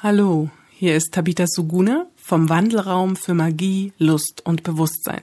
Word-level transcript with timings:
Hallo, 0.00 0.48
hier 0.70 0.94
ist 0.94 1.10
Tabitha 1.10 1.48
Suguna 1.48 2.06
vom 2.14 2.48
Wandelraum 2.48 3.16
für 3.16 3.34
Magie, 3.34 3.92
Lust 3.98 4.46
und 4.46 4.62
Bewusstsein. 4.62 5.22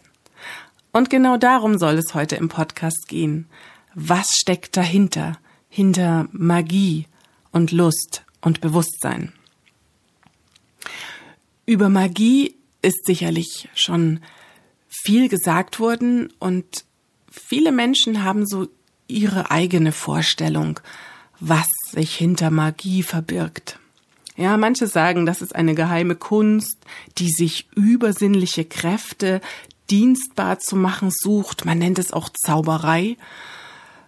Und 0.92 1.10
genau 1.10 1.38
darum 1.38 1.78
soll 1.78 1.94
es 1.94 2.14
heute 2.14 2.36
im 2.36 2.50
Podcast 2.50 3.08
gehen. 3.08 3.48
Was 3.94 4.32
steckt 4.36 4.76
dahinter? 4.76 5.40
Hinter 5.70 6.28
Magie 6.34 7.08
und 7.54 7.72
Lust 7.72 8.26
und 8.42 8.60
Bewusstsein. 8.60 9.32
Über 11.66 11.88
Magie 11.88 12.58
ist 12.82 13.06
sicherlich 13.06 13.70
schon 13.76 14.20
viel 14.90 15.30
gesagt 15.30 15.80
worden 15.80 16.34
und 16.38 16.84
viele 17.32 17.72
Menschen 17.72 18.26
haben 18.26 18.46
so 18.46 18.68
ihre 19.08 19.52
eigene 19.52 19.94
Vorstellung, 19.94 20.82
was 21.40 21.68
sich 21.94 22.14
hinter 22.14 22.52
Magie 22.52 23.04
verbirgt. 23.04 23.80
Ja, 24.36 24.58
manche 24.58 24.88
sagen, 24.88 25.26
das 25.26 25.42
ist 25.42 25.56
eine 25.56 25.76
geheime 25.76 26.16
Kunst, 26.16 26.78
die 27.18 27.30
sich 27.30 27.68
übersinnliche 27.76 28.66
Kräfte 28.66 29.40
dienstbar 29.90 30.60
zu 30.60 30.76
machen 30.76 31.10
sucht. 31.12 31.66
Man 31.66 31.80
nennt 31.80 32.00
es 32.00 32.12
auch 32.12 32.30
Zauberei. 32.30 33.18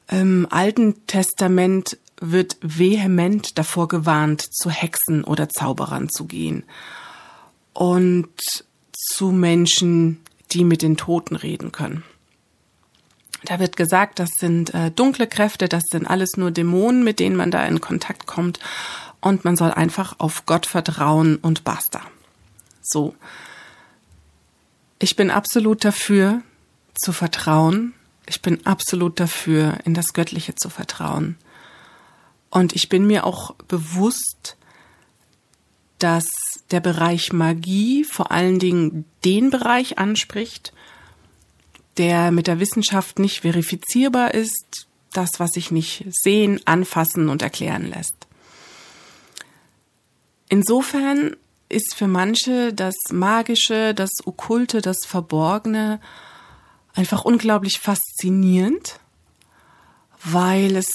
Im 0.10 0.48
Alten 0.50 1.06
Testament 1.08 1.98
wird 2.20 2.58
vehement 2.62 3.58
davor 3.58 3.88
gewarnt, 3.88 4.42
zu 4.42 4.70
Hexen 4.70 5.24
oder 5.24 5.50
Zauberern 5.50 6.10
zu 6.10 6.26
gehen. 6.26 6.64
Und 7.74 8.42
zu 8.92 9.32
Menschen, 9.32 10.20
die 10.52 10.64
mit 10.64 10.82
den 10.82 10.98
Toten 10.98 11.36
reden 11.36 11.72
können. 11.72 12.04
Da 13.44 13.60
wird 13.60 13.78
gesagt, 13.78 14.20
das 14.20 14.30
sind 14.40 14.74
äh, 14.74 14.90
dunkle 14.92 15.28
Kräfte, 15.28 15.70
das 15.70 15.84
sind 15.92 16.08
alles 16.08 16.38
nur 16.38 16.52
Dämonen, 16.52 17.04
mit 17.04 17.20
denen 17.20 17.36
man 17.36 17.52
da 17.52 17.66
in 17.66 17.80
Kontakt 17.82 18.26
kommt. 18.26 18.60
Und 19.28 19.44
man 19.44 19.58
soll 19.58 19.72
einfach 19.72 20.16
auf 20.20 20.46
Gott 20.46 20.66
vertrauen 20.66 21.36
und 21.36 21.66
basta. 21.66 22.00
So. 22.82 23.14
Ich 25.00 25.18
bin 25.18 25.32
absolut 25.32 25.84
dafür 25.84 26.44
zu 26.96 27.12
vertrauen. 27.12 27.94
Ich 28.26 28.42
bin 28.42 28.66
absolut 28.66 29.20
dafür, 29.20 29.80
in 29.84 29.94
das 29.94 30.14
Göttliche 30.14 30.56
zu 30.56 30.70
vertrauen. 30.70 31.38
Und 32.52 32.74
ich 32.74 32.88
bin 32.88 33.06
mir 33.06 33.26
auch 33.26 33.54
bewusst, 33.68 34.56
dass 36.00 36.26
der 36.72 36.80
Bereich 36.80 37.34
Magie 37.34 38.06
vor 38.06 38.32
allen 38.32 38.60
Dingen 38.60 39.04
den 39.26 39.50
Bereich 39.50 39.98
anspricht, 39.98 40.72
der 41.98 42.32
mit 42.32 42.48
der 42.48 42.62
Wissenschaft 42.62 43.20
nicht 43.20 43.42
verifizierbar 43.42 44.34
ist, 44.34 44.88
das, 45.12 45.32
was 45.40 45.52
sich 45.52 45.70
nicht 45.70 46.06
sehen, 46.12 46.62
anfassen 46.64 47.28
und 47.28 47.42
erklären 47.42 47.90
lässt. 47.90 48.27
Insofern 50.50 51.36
ist 51.70 51.96
für 51.96 52.08
manche 52.08 52.74
das 52.74 52.96
Magische, 53.12 53.94
das 53.94 54.12
Okkulte, 54.26 54.82
das 54.82 54.98
Verborgene 55.06 56.00
einfach 56.94 57.26
unglaublich 57.26 57.80
faszinierend, 57.80 59.00
weil 60.24 60.76
es 60.76 60.88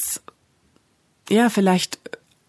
ja 1.28 1.48
vielleicht 1.48 1.98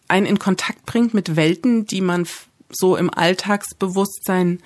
einen 0.07 0.25
in 0.25 0.39
Kontakt 0.39 0.85
bringt 0.85 1.13
mit 1.13 1.35
Welten, 1.35 1.85
die 1.85 2.01
man 2.01 2.27
so 2.69 2.95
im 2.95 3.13
Alltagsbewusstsein 3.13 4.61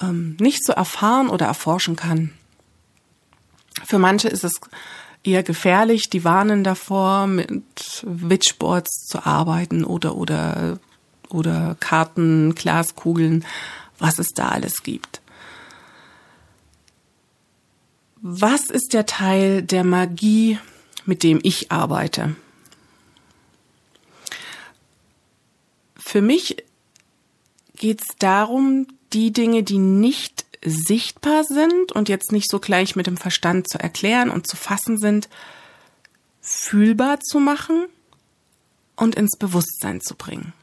ähm, 0.00 0.36
nicht 0.40 0.64
so 0.64 0.72
erfahren 0.72 1.28
oder 1.28 1.46
erforschen 1.46 1.96
kann. 1.96 2.32
Für 3.84 3.98
manche 3.98 4.28
ist 4.28 4.44
es 4.44 4.60
eher 5.24 5.42
gefährlich, 5.42 6.10
die 6.10 6.24
warnen 6.24 6.64
davor, 6.64 7.26
mit 7.26 8.04
Witchboards 8.04 9.06
zu 9.06 9.24
arbeiten 9.26 9.84
oder, 9.84 10.16
oder, 10.16 10.78
oder 11.34 11.76
Karten, 11.80 12.54
Glaskugeln, 12.54 13.44
was 13.98 14.18
es 14.18 14.28
da 14.34 14.48
alles 14.48 14.82
gibt. 14.82 15.20
Was 18.22 18.70
ist 18.70 18.94
der 18.94 19.04
Teil 19.04 19.62
der 19.62 19.84
Magie, 19.84 20.58
mit 21.04 21.22
dem 21.22 21.40
ich 21.42 21.70
arbeite? 21.70 22.36
Für 25.96 26.22
mich 26.22 26.56
geht 27.76 28.00
es 28.00 28.16
darum, 28.18 28.86
die 29.12 29.32
Dinge, 29.32 29.62
die 29.62 29.78
nicht 29.78 30.46
sichtbar 30.64 31.44
sind 31.44 31.92
und 31.92 32.08
jetzt 32.08 32.32
nicht 32.32 32.50
so 32.50 32.60
gleich 32.60 32.96
mit 32.96 33.06
dem 33.06 33.18
Verstand 33.18 33.68
zu 33.68 33.78
erklären 33.78 34.30
und 34.30 34.48
zu 34.48 34.56
fassen 34.56 34.96
sind, 34.96 35.28
fühlbar 36.40 37.20
zu 37.20 37.40
machen 37.40 37.86
und 38.96 39.14
ins 39.14 39.36
Bewusstsein 39.38 40.00
zu 40.00 40.14
bringen. 40.14 40.54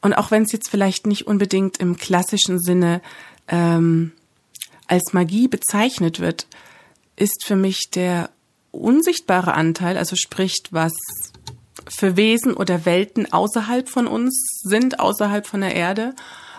Und 0.00 0.14
auch 0.14 0.30
wenn 0.30 0.44
es 0.44 0.52
jetzt 0.52 0.70
vielleicht 0.70 1.06
nicht 1.06 1.26
unbedingt 1.26 1.78
im 1.78 1.96
klassischen 1.96 2.58
Sinne 2.58 3.02
ähm, 3.48 4.12
als 4.86 5.12
Magie 5.12 5.48
bezeichnet 5.48 6.20
wird, 6.20 6.46
ist 7.16 7.44
für 7.44 7.56
mich 7.56 7.90
der 7.90 8.30
unsichtbare 8.70 9.54
Anteil, 9.54 9.98
also 9.98 10.16
spricht, 10.16 10.72
was 10.72 10.92
für 11.88 12.16
Wesen 12.16 12.54
oder 12.54 12.84
Welten 12.84 13.32
außerhalb 13.32 13.88
von 13.88 14.06
uns 14.06 14.60
sind, 14.62 15.00
außerhalb 15.00 15.46
von 15.46 15.60
der 15.60 15.74
Erde, 15.74 16.14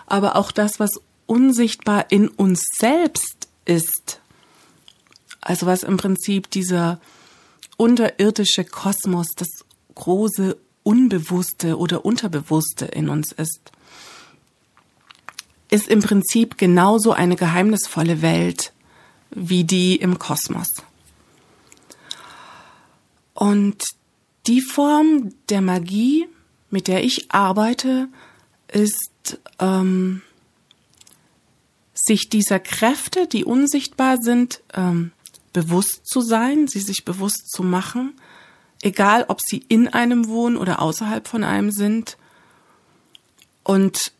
aber 0.06 0.36
auch 0.36 0.52
das, 0.52 0.78
was 0.78 0.90
unsichtbar 1.26 2.06
in 2.10 2.28
uns 2.28 2.62
selbst 2.78 3.48
ist. 3.64 4.20
Also 5.40 5.66
was 5.66 5.82
im 5.82 5.96
Prinzip 5.96 6.50
dieser 6.50 7.00
unterirdische 7.76 8.64
Kosmos, 8.64 9.28
das 9.36 9.48
große 9.94 10.56
Unbewusste 10.82 11.78
oder 11.78 12.04
Unterbewusste 12.04 12.86
in 12.86 13.08
uns 13.08 13.32
ist, 13.32 13.70
ist 15.70 15.88
im 15.88 16.02
Prinzip 16.02 16.58
genauso 16.58 17.12
eine 17.12 17.36
geheimnisvolle 17.36 18.20
Welt 18.20 18.72
wie 19.30 19.64
die 19.64 19.96
im 19.96 20.18
Kosmos. 20.18 20.68
Und 23.34 23.82
die 24.46 24.60
Form 24.60 25.32
der 25.48 25.62
Magie, 25.62 26.26
mit 26.70 26.88
der 26.88 27.04
ich 27.04 27.32
arbeite, 27.32 28.08
ist 28.68 29.38
ähm, 29.58 30.22
sich 31.94 32.28
dieser 32.28 32.58
Kräfte, 32.58 33.26
die 33.26 33.44
unsichtbar 33.44 34.18
sind, 34.20 34.60
ähm, 34.74 35.12
bewusst 35.52 36.02
zu 36.04 36.20
sein, 36.20 36.66
sie 36.66 36.80
sich 36.80 37.04
bewusst 37.04 37.50
zu 37.50 37.62
machen, 37.62 38.14
egal 38.82 39.24
ob 39.28 39.40
sie 39.40 39.64
in 39.68 39.88
einem 39.88 40.28
wohnen 40.28 40.56
oder 40.56 40.82
außerhalb 40.82 41.26
von 41.26 41.44
einem 41.44 41.70
sind, 41.70 42.18
und 43.64 44.12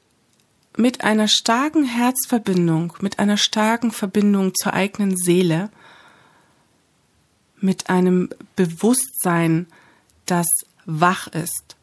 mit 0.77 1.05
einer 1.05 1.29
starken 1.29 1.85
Herzverbindung, 1.85 2.95
mit 3.01 3.19
einer 3.19 3.37
starken 3.37 3.91
Verbindung 3.91 4.55
zur 4.55 4.73
eigenen 4.73 5.17
Seele, 5.17 5.71
mit 7.61 7.91
einem 7.91 8.31
Bewusstsein, 8.57 9.67
das 10.27 10.47
wach 10.87 11.27
ist, 11.29 11.77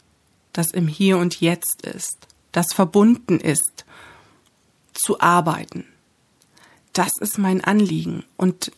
das 0.54 0.72
im 0.72 0.88
Hier 0.88 1.18
und 1.18 1.40
Jetzt 1.40 1.82
ist, 1.84 2.28
das 2.52 2.74
verbunden 2.74 3.40
ist, 3.40 3.86
zu 4.94 5.20
arbeiten. 5.22 5.86
Das 6.94 7.12
ist 7.20 7.38
mein 7.38 7.64
Anliegen. 7.64 8.24
Und 8.36 8.72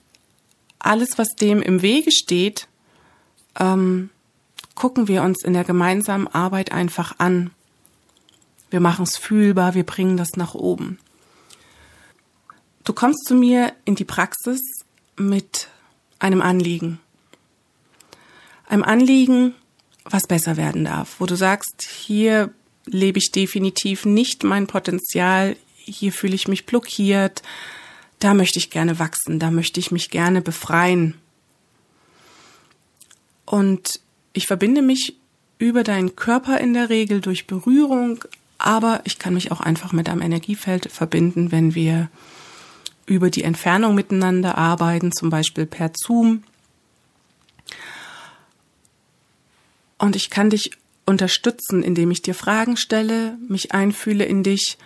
alles, 0.78 1.18
was 1.18 1.30
dem 1.36 1.62
im 1.62 1.82
Wege 1.82 2.12
steht, 2.12 2.68
ähm, 3.60 4.10
gucken 4.76 5.08
wir 5.08 5.24
uns 5.24 5.44
in 5.44 5.54
der 5.54 5.64
gemeinsamen 5.64 6.28
Arbeit 6.28 6.72
einfach 6.72 7.16
an. 7.20 7.52
Wir 8.70 8.80
machen 8.80 9.04
es 9.04 9.18
fühlbar, 9.18 9.74
wir 9.74 9.86
bringen 9.86 10.18
das 10.18 10.36
nach 10.36 10.54
oben. 10.54 11.00
Du 12.84 12.94
kommst 12.94 13.26
zu 13.26 13.36
mir 13.36 13.74
in 13.86 13.96
die 13.96 14.06
Praxis 14.06 14.62
mit 15.18 15.68
einem 16.20 16.42
Anliegen 16.42 17.00
einem 18.72 18.84
Anliegen, 18.84 19.54
was 20.06 20.24
besser 20.28 20.58
werden 20.58 20.86
darf, 20.86 21.16
wo 21.20 21.26
du 21.26 21.36
sagst, 21.36 21.88
hier 21.88 22.54
lebe 22.86 23.20
ich 23.20 23.32
definitiv 23.32 24.06
nicht 24.06 24.44
mein 24.44 24.66
Potenzial, 24.66 25.58
hier 25.76 26.14
fühle 26.14 26.36
ich 26.36 26.48
mich 26.48 26.66
blockiert, 26.66 27.44
da 28.20 28.34
möchte 28.34 28.60
ich 28.60 28.70
gerne 28.70 28.98
wachsen, 28.98 29.40
da 29.40 29.52
möchte 29.52 29.80
ich 29.80 29.92
mich 29.92 30.10
gerne 30.10 30.42
befreien. 30.42 31.16
Und 33.46 34.00
ich 34.34 34.48
verbinde 34.48 34.82
mich 34.82 35.18
über 35.58 35.84
deinen 35.84 36.16
Körper 36.16 36.60
in 36.60 36.74
der 36.74 36.90
Regel 36.90 37.22
durch 37.22 37.48
Berührung, 37.48 38.24
aber 38.58 39.02
ich 39.04 39.20
kann 39.20 39.34
mich 39.34 39.52
auch 39.52 39.62
einfach 39.62 39.92
mit 39.92 40.10
einem 40.10 40.22
Energiefeld 40.22 40.92
verbinden, 40.92 41.52
wenn 41.52 41.76
wir 41.76 42.10
über 43.06 43.30
die 43.30 43.44
Entfernung 43.44 43.96
miteinander 43.96 44.58
arbeiten, 44.58 45.12
zum 45.12 45.30
Beispiel 45.30 45.66
per 45.66 45.92
Zoom 45.96 46.44
Und 50.02 50.16
ich 50.16 50.32
kann 50.32 50.50
dich 50.50 50.72
unterstützen, 51.06 51.84
indem 51.84 52.10
ich 52.10 52.24
dir 52.24 52.34
Fragen 52.34 52.76
stelle, 52.76 53.38
mich 53.48 53.72
einfühle 53.72 54.26
in 54.26 54.42
dich, 54.42 54.80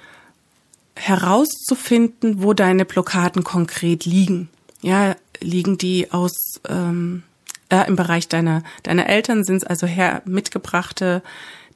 herauszufinden, 0.97 2.43
wo 2.43 2.53
deine 2.53 2.83
Blockaden 2.83 3.45
konkret 3.45 4.03
liegen. 4.05 4.49
Ja, 4.81 5.15
liegen 5.39 5.77
die 5.77 6.11
aus 6.11 6.59
ähm, 6.67 7.23
äh, 7.69 7.87
im 7.87 7.95
Bereich 7.95 8.27
deiner 8.27 8.63
deiner 8.83 9.07
Eltern 9.07 9.43
sind 9.43 9.57
es 9.57 9.63
also 9.63 9.87
her 9.87 10.21
mitgebrachte 10.25 11.21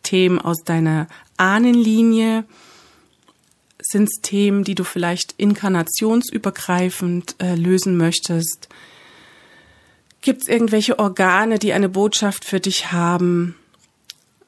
Themen 0.03 0.39
aus 0.39 0.63
deiner 0.63 1.07
Ahnenlinie? 1.37 2.45
Sind 3.81 4.09
es 4.09 4.21
Themen, 4.21 4.63
die 4.63 4.75
du 4.75 4.83
vielleicht 4.83 5.33
inkarnationsübergreifend 5.37 7.35
äh, 7.39 7.55
lösen 7.55 7.97
möchtest? 7.97 8.67
Gibt 10.21 10.41
es 10.41 10.47
irgendwelche 10.49 10.99
Organe, 10.99 11.59
die 11.59 11.71
eine 11.71 11.87
Botschaft 11.87 12.43
für 12.43 12.59
dich 12.59 12.91
haben? 12.91 13.55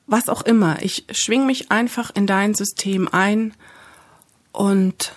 Was 0.05 0.27
auch 0.27 0.41
immer. 0.41 0.81
Ich 0.81 1.05
schwing 1.11 1.45
mich 1.45 1.71
einfach 1.71 2.11
in 2.13 2.27
dein 2.27 2.53
System 2.53 3.07
ein 3.07 3.53
und 4.51 5.15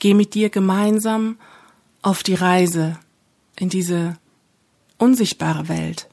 gehe 0.00 0.16
mit 0.16 0.34
dir 0.34 0.50
gemeinsam 0.50 1.38
auf 2.02 2.24
die 2.24 2.34
Reise 2.34 2.98
in 3.56 3.68
diese 3.68 4.16
unsichtbare 4.98 5.68
Welt. 5.68 6.08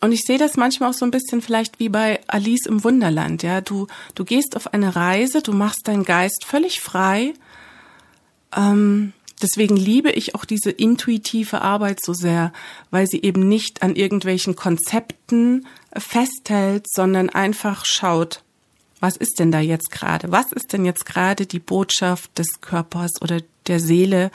Und 0.00 0.12
ich 0.12 0.22
sehe 0.22 0.36
das 0.36 0.56
manchmal 0.56 0.90
auch 0.90 0.94
so 0.94 1.06
ein 1.06 1.10
bisschen 1.10 1.40
vielleicht 1.40 1.78
wie 1.78 1.88
bei 1.88 2.20
Alice 2.26 2.66
im 2.66 2.84
Wunderland, 2.84 3.42
ja. 3.42 3.60
Du, 3.62 3.86
du 4.14 4.24
gehst 4.24 4.54
auf 4.54 4.74
eine 4.74 4.96
Reise, 4.96 5.40
du 5.40 5.52
machst 5.52 5.88
deinen 5.88 6.04
Geist 6.04 6.44
völlig 6.44 6.80
frei. 6.80 7.32
Ähm, 8.54 9.14
deswegen 9.40 9.76
liebe 9.76 10.10
ich 10.10 10.34
auch 10.34 10.44
diese 10.44 10.70
intuitive 10.70 11.62
Arbeit 11.62 12.04
so 12.04 12.12
sehr, 12.12 12.52
weil 12.90 13.06
sie 13.06 13.22
eben 13.22 13.48
nicht 13.48 13.82
an 13.82 13.96
irgendwelchen 13.96 14.56
Konzepten 14.56 15.66
festhält, 15.96 16.86
sondern 16.92 17.30
einfach 17.30 17.86
schaut, 17.86 18.42
was 19.00 19.16
ist 19.16 19.38
denn 19.38 19.52
da 19.52 19.60
jetzt 19.60 19.90
gerade? 19.90 20.30
Was 20.32 20.52
ist 20.52 20.72
denn 20.74 20.84
jetzt 20.84 21.06
gerade 21.06 21.46
die 21.46 21.58
Botschaft 21.58 22.38
des 22.38 22.60
Körpers 22.60 23.22
oder 23.22 23.40
der 23.66 23.80
Seele? 23.80 24.30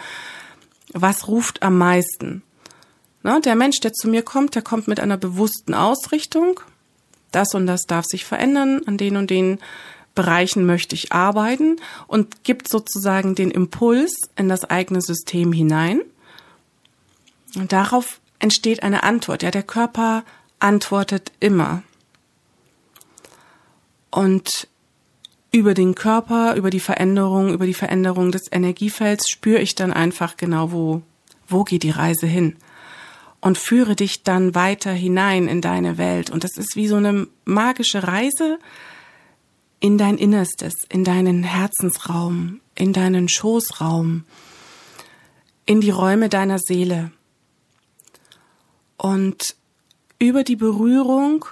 Was 0.93 1.27
ruft 1.27 1.61
am 1.61 1.77
meisten? 1.77 2.41
Na, 3.21 3.39
der 3.39 3.55
Mensch, 3.55 3.79
der 3.79 3.93
zu 3.93 4.07
mir 4.07 4.23
kommt, 4.23 4.55
der 4.55 4.61
kommt 4.61 4.87
mit 4.87 4.99
einer 4.99 5.17
bewussten 5.17 5.73
Ausrichtung. 5.73 6.59
Das 7.31 7.53
und 7.53 7.67
das 7.67 7.83
darf 7.83 8.05
sich 8.05 8.25
verändern. 8.25 8.81
An 8.85 8.97
den 8.97 9.17
und 9.17 9.29
den 9.29 9.59
Bereichen 10.15 10.65
möchte 10.65 10.95
ich 10.95 11.11
arbeiten 11.11 11.77
und 12.07 12.43
gibt 12.43 12.69
sozusagen 12.69 13.35
den 13.35 13.51
Impuls 13.51 14.13
in 14.35 14.49
das 14.49 14.63
eigene 14.63 15.01
System 15.01 15.51
hinein. 15.51 16.01
Und 17.55 17.71
darauf 17.71 18.19
entsteht 18.39 18.83
eine 18.83 19.03
Antwort. 19.03 19.43
Ja, 19.43 19.51
der 19.51 19.63
Körper 19.63 20.23
antwortet 20.59 21.31
immer. 21.39 21.83
Und 24.11 24.67
über 25.51 25.73
den 25.73 25.93
Körper, 25.93 26.55
über 26.55 26.69
die 26.69 26.79
Veränderung, 26.79 27.53
über 27.53 27.65
die 27.65 27.73
Veränderung 27.73 28.31
des 28.31 28.51
Energiefelds 28.51 29.29
spüre 29.29 29.59
ich 29.59 29.75
dann 29.75 29.91
einfach 29.91 30.37
genau, 30.37 30.71
wo, 30.71 31.01
wo 31.47 31.63
geht 31.63 31.83
die 31.83 31.89
Reise 31.91 32.27
hin 32.27 32.55
und 33.41 33.57
führe 33.57 33.95
dich 33.95 34.23
dann 34.23 34.55
weiter 34.55 34.91
hinein 34.91 35.47
in 35.47 35.61
deine 35.61 35.97
Welt. 35.97 36.29
Und 36.29 36.43
das 36.43 36.57
ist 36.57 36.75
wie 36.75 36.87
so 36.87 36.95
eine 36.95 37.27
magische 37.45 38.03
Reise 38.03 38.59
in 39.79 39.97
dein 39.97 40.17
Innerstes, 40.17 40.73
in 40.89 41.03
deinen 41.03 41.43
Herzensraum, 41.43 42.59
in 42.75 42.91
deinen 42.91 43.29
Schoßraum, 43.29 44.25
in 45.65 45.81
die 45.81 45.91
Räume 45.91 46.27
deiner 46.27 46.59
Seele. 46.59 47.11
Und 48.97 49.55
über 50.19 50.43
die 50.43 50.57
Berührung 50.57 51.45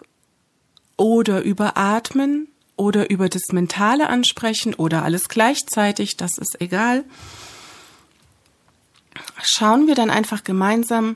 oder 0.98 1.42
über 1.42 1.78
Atmen 1.78 2.50
oder 2.76 3.10
über 3.10 3.30
das 3.30 3.44
mentale 3.52 4.10
Ansprechen 4.10 4.74
oder 4.74 5.04
alles 5.04 5.30
gleichzeitig, 5.30 6.18
das 6.18 6.32
ist 6.38 6.60
egal, 6.60 7.06
schauen 9.42 9.88
wir 9.88 9.96
dann 9.96 10.10
einfach 10.10 10.44
gemeinsam, 10.44 11.16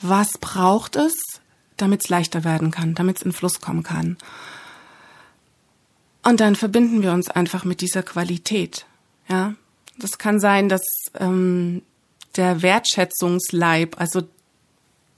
was 0.00 0.38
braucht 0.40 0.96
es, 0.96 1.14
damit 1.76 2.04
es 2.04 2.08
leichter 2.08 2.44
werden 2.44 2.70
kann, 2.70 2.94
damit 2.94 3.18
es 3.18 3.22
in 3.22 3.32
Fluss 3.32 3.60
kommen 3.60 3.82
kann. 3.82 4.16
Und 6.22 6.40
dann 6.40 6.56
verbinden 6.56 7.02
wir 7.02 7.12
uns 7.12 7.30
einfach 7.30 7.64
mit 7.64 7.80
dieser 7.80 8.02
Qualität. 8.02 8.86
Ja, 9.28 9.54
das 9.98 10.18
kann 10.18 10.40
sein, 10.40 10.68
dass 10.68 10.82
ähm, 11.18 11.82
der 12.36 12.62
Wertschätzungsleib, 12.62 14.00
also 14.00 14.22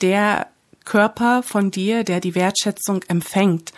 der 0.01 0.49
Körper 0.85 1.43
von 1.43 1.71
dir, 1.71 2.05
der 2.05 2.21
die 2.21 2.35
Wertschätzung 2.35 3.03
empfängt 3.09 3.73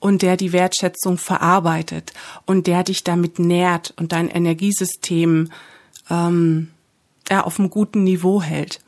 und 0.00 0.22
der 0.22 0.36
die 0.36 0.52
Wertschätzung 0.52 1.18
verarbeitet 1.18 2.12
und 2.46 2.66
der 2.66 2.84
dich 2.84 3.04
damit 3.04 3.38
nährt 3.38 3.92
und 3.96 4.12
dein 4.12 4.28
Energiesystem 4.28 5.50
ähm, 6.10 6.70
ja, 7.28 7.44
auf 7.44 7.58
einem 7.58 7.70
guten 7.70 8.04
Niveau 8.04 8.42
hält. 8.42 8.80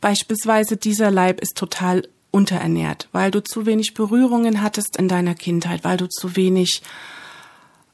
Beispielsweise 0.00 0.76
dieser 0.76 1.10
Leib 1.10 1.40
ist 1.40 1.56
total 1.56 2.08
unterernährt, 2.30 3.08
weil 3.12 3.30
du 3.30 3.42
zu 3.42 3.66
wenig 3.66 3.94
Berührungen 3.94 4.62
hattest 4.62 4.96
in 4.96 5.08
deiner 5.08 5.34
Kindheit, 5.34 5.84
weil 5.84 5.96
du 5.96 6.08
zu 6.08 6.36
wenig 6.36 6.82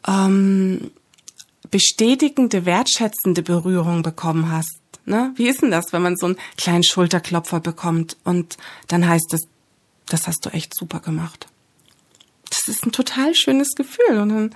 ähm, 0.07 0.91
bestätigende, 1.71 2.67
wertschätzende 2.67 3.43
Berührung 3.43 4.03
bekommen 4.03 4.51
hast. 4.51 4.81
Ne? 5.05 5.33
Wie 5.37 5.49
ist 5.49 5.63
denn 5.63 5.71
das, 5.71 5.93
wenn 5.93 6.03
man 6.03 6.17
so 6.17 6.27
einen 6.27 6.39
kleinen 6.57 6.85
Schulterklopfer 6.85 7.61
bekommt 7.61 8.17
und 8.25 8.57
dann 8.89 9.09
heißt 9.09 9.33
es, 9.35 9.43
das 10.07 10.27
hast 10.27 10.45
du 10.45 10.51
echt 10.51 10.75
super 10.77 11.01
gemacht. 11.01 11.47
Das 12.51 12.69
ist 12.69 12.85
ein 12.85 12.93
total 12.93 13.35
schönes 13.35 13.75
Gefühl 13.75 14.19
und 14.19 14.29
dann, 14.29 14.55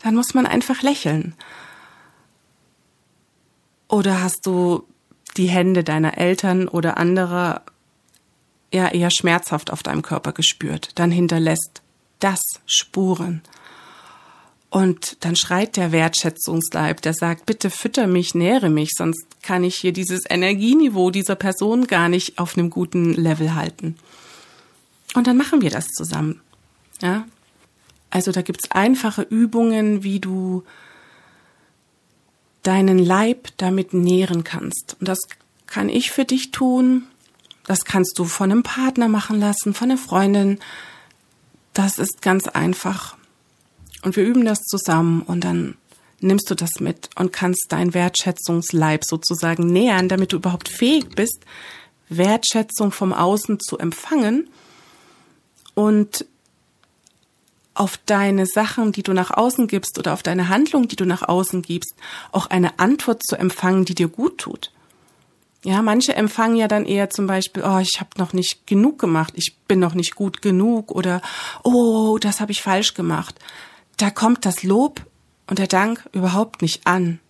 dann 0.00 0.14
muss 0.14 0.34
man 0.34 0.46
einfach 0.46 0.82
lächeln. 0.82 1.34
Oder 3.88 4.22
hast 4.22 4.44
du 4.44 4.86
die 5.36 5.46
Hände 5.46 5.84
deiner 5.84 6.18
Eltern 6.18 6.68
oder 6.68 6.98
anderer 6.98 7.62
ja 8.72 8.88
eher 8.88 9.10
schmerzhaft 9.10 9.72
auf 9.72 9.82
deinem 9.82 10.02
Körper 10.02 10.32
gespürt, 10.32 10.90
dann 10.94 11.10
hinterlässt 11.10 11.82
das 12.20 12.40
Spuren. 12.66 13.42
Und 14.68 15.24
dann 15.24 15.34
schreit 15.34 15.76
der 15.76 15.90
Wertschätzungsleib, 15.90 17.02
der 17.02 17.12
sagt, 17.12 17.46
bitte 17.46 17.70
fütter 17.70 18.06
mich, 18.06 18.34
nähre 18.34 18.70
mich, 18.70 18.90
sonst 18.96 19.26
kann 19.42 19.64
ich 19.64 19.74
hier 19.74 19.92
dieses 19.92 20.22
Energieniveau 20.28 21.10
dieser 21.10 21.34
Person 21.34 21.88
gar 21.88 22.08
nicht 22.08 22.38
auf 22.38 22.56
einem 22.56 22.70
guten 22.70 23.12
Level 23.12 23.56
halten. 23.56 23.96
Und 25.14 25.26
dann 25.26 25.36
machen 25.36 25.60
wir 25.60 25.70
das 25.70 25.88
zusammen. 25.88 26.40
Ja? 27.02 27.26
Also 28.10 28.30
da 28.30 28.42
gibt's 28.42 28.70
einfache 28.70 29.22
Übungen, 29.22 30.04
wie 30.04 30.20
du 30.20 30.62
deinen 32.62 32.98
Leib 32.98 33.48
damit 33.56 33.94
nähren 33.94 34.44
kannst. 34.44 34.96
Und 35.00 35.08
das 35.08 35.18
kann 35.66 35.88
ich 35.88 36.10
für 36.10 36.24
dich 36.24 36.50
tun. 36.50 37.04
Das 37.66 37.84
kannst 37.84 38.18
du 38.18 38.24
von 38.24 38.50
einem 38.50 38.62
Partner 38.62 39.08
machen 39.08 39.38
lassen, 39.38 39.74
von 39.74 39.90
einer 39.90 39.98
Freundin. 39.98 40.58
Das 41.72 41.98
ist 41.98 42.22
ganz 42.22 42.48
einfach. 42.48 43.16
Und 44.02 44.16
wir 44.16 44.24
üben 44.24 44.44
das 44.44 44.60
zusammen 44.62 45.22
und 45.22 45.44
dann 45.44 45.76
nimmst 46.20 46.50
du 46.50 46.54
das 46.54 46.80
mit 46.80 47.10
und 47.16 47.32
kannst 47.32 47.66
dein 47.68 47.94
Wertschätzungsleib 47.94 49.04
sozusagen 49.04 49.66
nähern, 49.66 50.08
damit 50.08 50.32
du 50.32 50.36
überhaupt 50.36 50.68
fähig 50.68 51.08
bist, 51.14 51.44
Wertschätzung 52.08 52.92
vom 52.92 53.12
Außen 53.12 53.60
zu 53.60 53.78
empfangen 53.78 54.48
und 55.74 56.26
auf 57.74 57.98
deine 58.06 58.46
Sachen, 58.46 58.92
die 58.92 59.02
du 59.02 59.12
nach 59.12 59.30
außen 59.30 59.66
gibst 59.66 59.98
oder 59.98 60.12
auf 60.12 60.22
deine 60.22 60.48
Handlung, 60.48 60.88
die 60.88 60.96
du 60.96 61.04
nach 61.04 61.22
außen 61.22 61.62
gibst, 61.62 61.94
auch 62.32 62.46
eine 62.46 62.78
Antwort 62.78 63.22
zu 63.24 63.36
empfangen, 63.36 63.84
die 63.84 63.94
dir 63.94 64.08
gut 64.08 64.38
tut. 64.38 64.70
Ja, 65.62 65.82
manche 65.82 66.14
empfangen 66.14 66.56
ja 66.56 66.68
dann 66.68 66.86
eher 66.86 67.10
zum 67.10 67.26
Beispiel, 67.26 67.62
oh, 67.64 67.78
ich 67.78 68.00
habe 68.00 68.10
noch 68.16 68.32
nicht 68.32 68.66
genug 68.66 68.98
gemacht, 68.98 69.34
ich 69.36 69.56
bin 69.68 69.78
noch 69.78 69.94
nicht 69.94 70.14
gut 70.14 70.40
genug 70.40 70.90
oder 70.90 71.20
oh, 71.62 72.18
das 72.18 72.40
habe 72.40 72.52
ich 72.52 72.62
falsch 72.62 72.94
gemacht. 72.94 73.34
Da 73.98 74.10
kommt 74.10 74.46
das 74.46 74.62
Lob 74.62 75.02
und 75.46 75.58
der 75.58 75.66
Dank 75.66 76.08
überhaupt 76.12 76.62
nicht 76.62 76.86
an. 76.86 77.20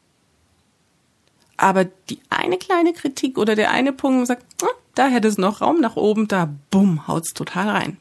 Aber 1.56 1.84
die 1.84 2.20
eine 2.30 2.56
kleine 2.56 2.92
Kritik 2.92 3.36
oder 3.36 3.56
der 3.56 3.72
eine 3.72 3.92
Punkt 3.92 4.28
sagt, 4.28 4.44
oh, 4.62 4.68
da 4.94 5.08
hätte 5.08 5.28
es 5.28 5.36
noch 5.36 5.60
Raum 5.60 5.80
nach 5.80 5.96
oben, 5.96 6.28
da 6.28 6.48
bumm, 6.70 7.08
haut's 7.08 7.34
total 7.34 7.68
rein. 7.68 7.96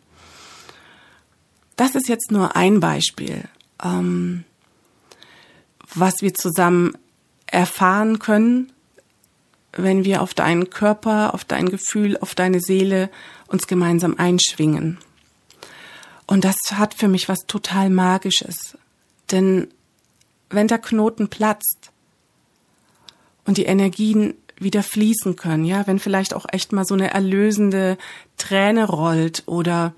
Das 1.79 1.95
ist 1.95 2.09
jetzt 2.09 2.29
nur 2.29 2.57
ein 2.57 2.81
Beispiel, 2.81 3.45
ähm, 3.81 4.43
was 5.93 6.15
wir 6.21 6.33
zusammen 6.33 6.98
erfahren 7.45 8.19
können, 8.19 8.74
wenn 9.71 10.03
wir 10.03 10.21
auf 10.21 10.33
deinen 10.33 10.69
Körper, 10.71 11.33
auf 11.33 11.45
dein 11.45 11.69
Gefühl, 11.69 12.17
auf 12.17 12.36
deine 12.36 12.59
Seele 12.59 13.09
uns 13.48 13.65
gemeinsam 13.65 14.15
einschwingen. 14.17 14.98
Und 16.27 16.43
das 16.43 16.57
hat 16.74 16.95
für 16.95 17.07
mich 17.07 17.29
was 17.29 17.45
total 17.48 17.89
Magisches. 17.89 18.77
Denn 19.31 19.69
wenn 20.50 20.67
der 20.67 20.79
Knoten 20.79 21.29
platzt 21.29 21.91
und 23.45 23.55
die 23.55 23.67
Energien 23.67 24.33
wieder 24.57 24.83
fließen 24.83 25.38
können, 25.38 25.63
ja, 25.63 25.88
wenn 25.88 26.00
vielleicht 26.00 26.33
auch 26.33 26.45
echt 26.51 26.74
mal 26.74 26.83
so 26.83 26.95
eine 26.95 27.12
erlösende 27.12 27.98
Träne 28.36 28.83
rollt 28.83 29.43
oder 29.45 29.93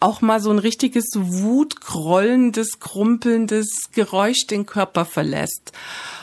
auch 0.00 0.20
mal 0.20 0.40
so 0.40 0.50
ein 0.50 0.58
richtiges 0.58 1.06
wutgrollendes, 1.14 2.80
krumpelndes 2.80 3.68
Geräusch 3.92 4.46
den 4.46 4.66
Körper 4.66 5.04
verlässt 5.04 5.72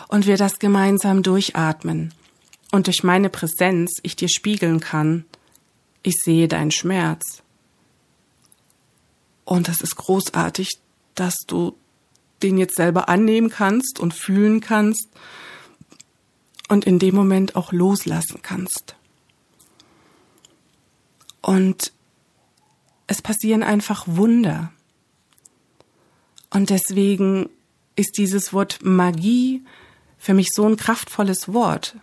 und 0.07 0.27
wir 0.27 0.37
das 0.37 0.59
gemeinsam 0.59 1.23
durchatmen 1.23 2.13
und 2.71 2.87
durch 2.87 3.03
meine 3.03 3.29
Präsenz 3.29 3.99
ich 4.01 4.15
dir 4.15 4.29
spiegeln 4.29 4.79
kann, 4.79 5.25
ich 6.03 6.15
sehe 6.23 6.47
deinen 6.47 6.71
Schmerz. 6.71 7.43
Und 9.45 9.67
das 9.67 9.81
ist 9.81 9.97
großartig, 9.97 10.69
dass 11.15 11.35
du 11.45 11.75
den 12.41 12.57
jetzt 12.57 12.75
selber 12.75 13.09
annehmen 13.09 13.49
kannst 13.49 13.99
und 13.99 14.13
fühlen 14.13 14.61
kannst 14.61 15.09
und 16.69 16.85
in 16.85 16.99
dem 16.99 17.13
Moment 17.13 17.55
auch 17.55 17.71
loslassen 17.71 18.41
kannst. 18.41 18.95
Und 21.41 21.91
es 23.11 23.21
passieren 23.21 23.61
einfach 23.61 24.05
Wunder. 24.07 24.71
Und 26.49 26.69
deswegen 26.69 27.49
ist 27.97 28.17
dieses 28.17 28.53
Wort 28.53 28.79
Magie 28.83 29.63
für 30.17 30.33
mich 30.33 30.47
so 30.53 30.65
ein 30.65 30.77
kraftvolles 30.77 31.51
Wort. 31.51 31.97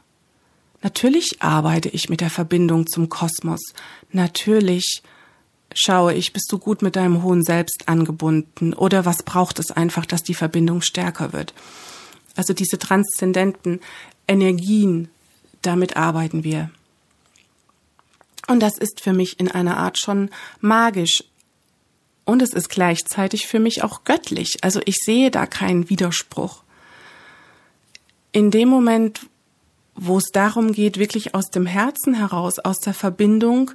Natürlich 0.82 1.40
arbeite 1.40 1.88
ich 1.88 2.10
mit 2.10 2.20
der 2.20 2.28
Verbindung 2.28 2.86
zum 2.86 3.08
Kosmos. 3.08 3.72
Natürlich 4.12 5.02
schaue 5.74 6.12
ich, 6.12 6.34
bist 6.34 6.52
du 6.52 6.58
gut 6.58 6.82
mit 6.82 6.94
deinem 6.94 7.22
hohen 7.22 7.42
Selbst 7.42 7.88
angebunden 7.88 8.74
oder 8.74 9.06
was 9.06 9.22
braucht 9.22 9.58
es 9.60 9.70
einfach, 9.70 10.04
dass 10.04 10.22
die 10.22 10.34
Verbindung 10.34 10.82
stärker 10.82 11.32
wird. 11.32 11.54
Also 12.36 12.52
diese 12.52 12.78
transzendenten 12.78 13.80
Energien, 14.26 15.08
damit 15.62 15.96
arbeiten 15.96 16.44
wir. 16.44 16.70
Und 18.48 18.60
das 18.60 18.78
ist 18.78 19.00
für 19.00 19.12
mich 19.12 19.38
in 19.38 19.50
einer 19.50 19.76
Art 19.76 19.98
schon 19.98 20.30
magisch. 20.60 21.22
Und 22.24 22.42
es 22.42 22.52
ist 22.52 22.68
gleichzeitig 22.68 23.46
für 23.46 23.60
mich 23.60 23.84
auch 23.84 24.04
göttlich. 24.04 24.58
Also 24.62 24.80
ich 24.84 24.96
sehe 24.96 25.30
da 25.30 25.46
keinen 25.46 25.88
Widerspruch. 25.88 26.62
In 28.32 28.50
dem 28.50 28.68
Moment, 28.68 29.20
wo 29.94 30.18
es 30.18 30.30
darum 30.32 30.72
geht, 30.72 30.98
wirklich 30.98 31.34
aus 31.34 31.50
dem 31.50 31.66
Herzen 31.66 32.14
heraus, 32.14 32.58
aus 32.58 32.78
der 32.78 32.94
Verbindung, 32.94 33.70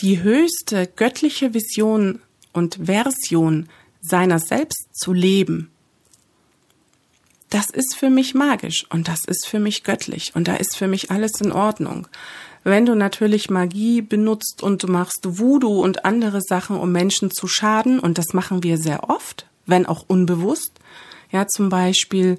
die 0.00 0.22
höchste 0.22 0.86
göttliche 0.86 1.54
Vision 1.54 2.20
und 2.52 2.80
Version 2.84 3.68
seiner 4.00 4.38
selbst 4.38 4.88
zu 4.92 5.12
leben, 5.12 5.70
das 7.50 7.66
ist 7.70 7.96
für 7.96 8.08
mich 8.08 8.34
magisch 8.34 8.86
und 8.88 9.08
das 9.08 9.20
ist 9.26 9.46
für 9.46 9.60
mich 9.60 9.84
göttlich 9.84 10.32
und 10.34 10.48
da 10.48 10.56
ist 10.56 10.74
für 10.76 10.88
mich 10.88 11.10
alles 11.10 11.32
in 11.40 11.52
Ordnung. 11.52 12.08
Wenn 12.64 12.86
du 12.86 12.94
natürlich 12.94 13.50
Magie 13.50 14.02
benutzt 14.02 14.62
und 14.62 14.82
du 14.82 14.86
machst 14.86 15.20
Voodoo 15.24 15.82
und 15.82 16.04
andere 16.04 16.40
Sachen, 16.40 16.76
um 16.76 16.92
Menschen 16.92 17.30
zu 17.30 17.48
schaden, 17.48 17.98
und 17.98 18.18
das 18.18 18.32
machen 18.32 18.62
wir 18.62 18.78
sehr 18.78 19.10
oft, 19.10 19.46
wenn 19.66 19.86
auch 19.86 20.04
unbewusst, 20.06 20.72
ja, 21.30 21.46
zum 21.48 21.68
Beispiel 21.68 22.38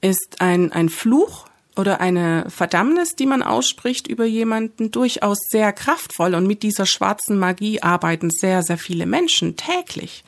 ist 0.00 0.36
ein, 0.38 0.72
ein 0.72 0.88
Fluch 0.88 1.46
oder 1.76 2.00
eine 2.00 2.46
Verdammnis, 2.48 3.16
die 3.16 3.26
man 3.26 3.42
ausspricht 3.42 4.06
über 4.06 4.24
jemanden, 4.24 4.90
durchaus 4.90 5.38
sehr 5.50 5.72
kraftvoll 5.72 6.34
und 6.34 6.46
mit 6.46 6.62
dieser 6.62 6.86
schwarzen 6.86 7.38
Magie 7.38 7.82
arbeiten 7.82 8.30
sehr, 8.30 8.62
sehr 8.62 8.78
viele 8.78 9.06
Menschen 9.06 9.56
täglich 9.56 10.24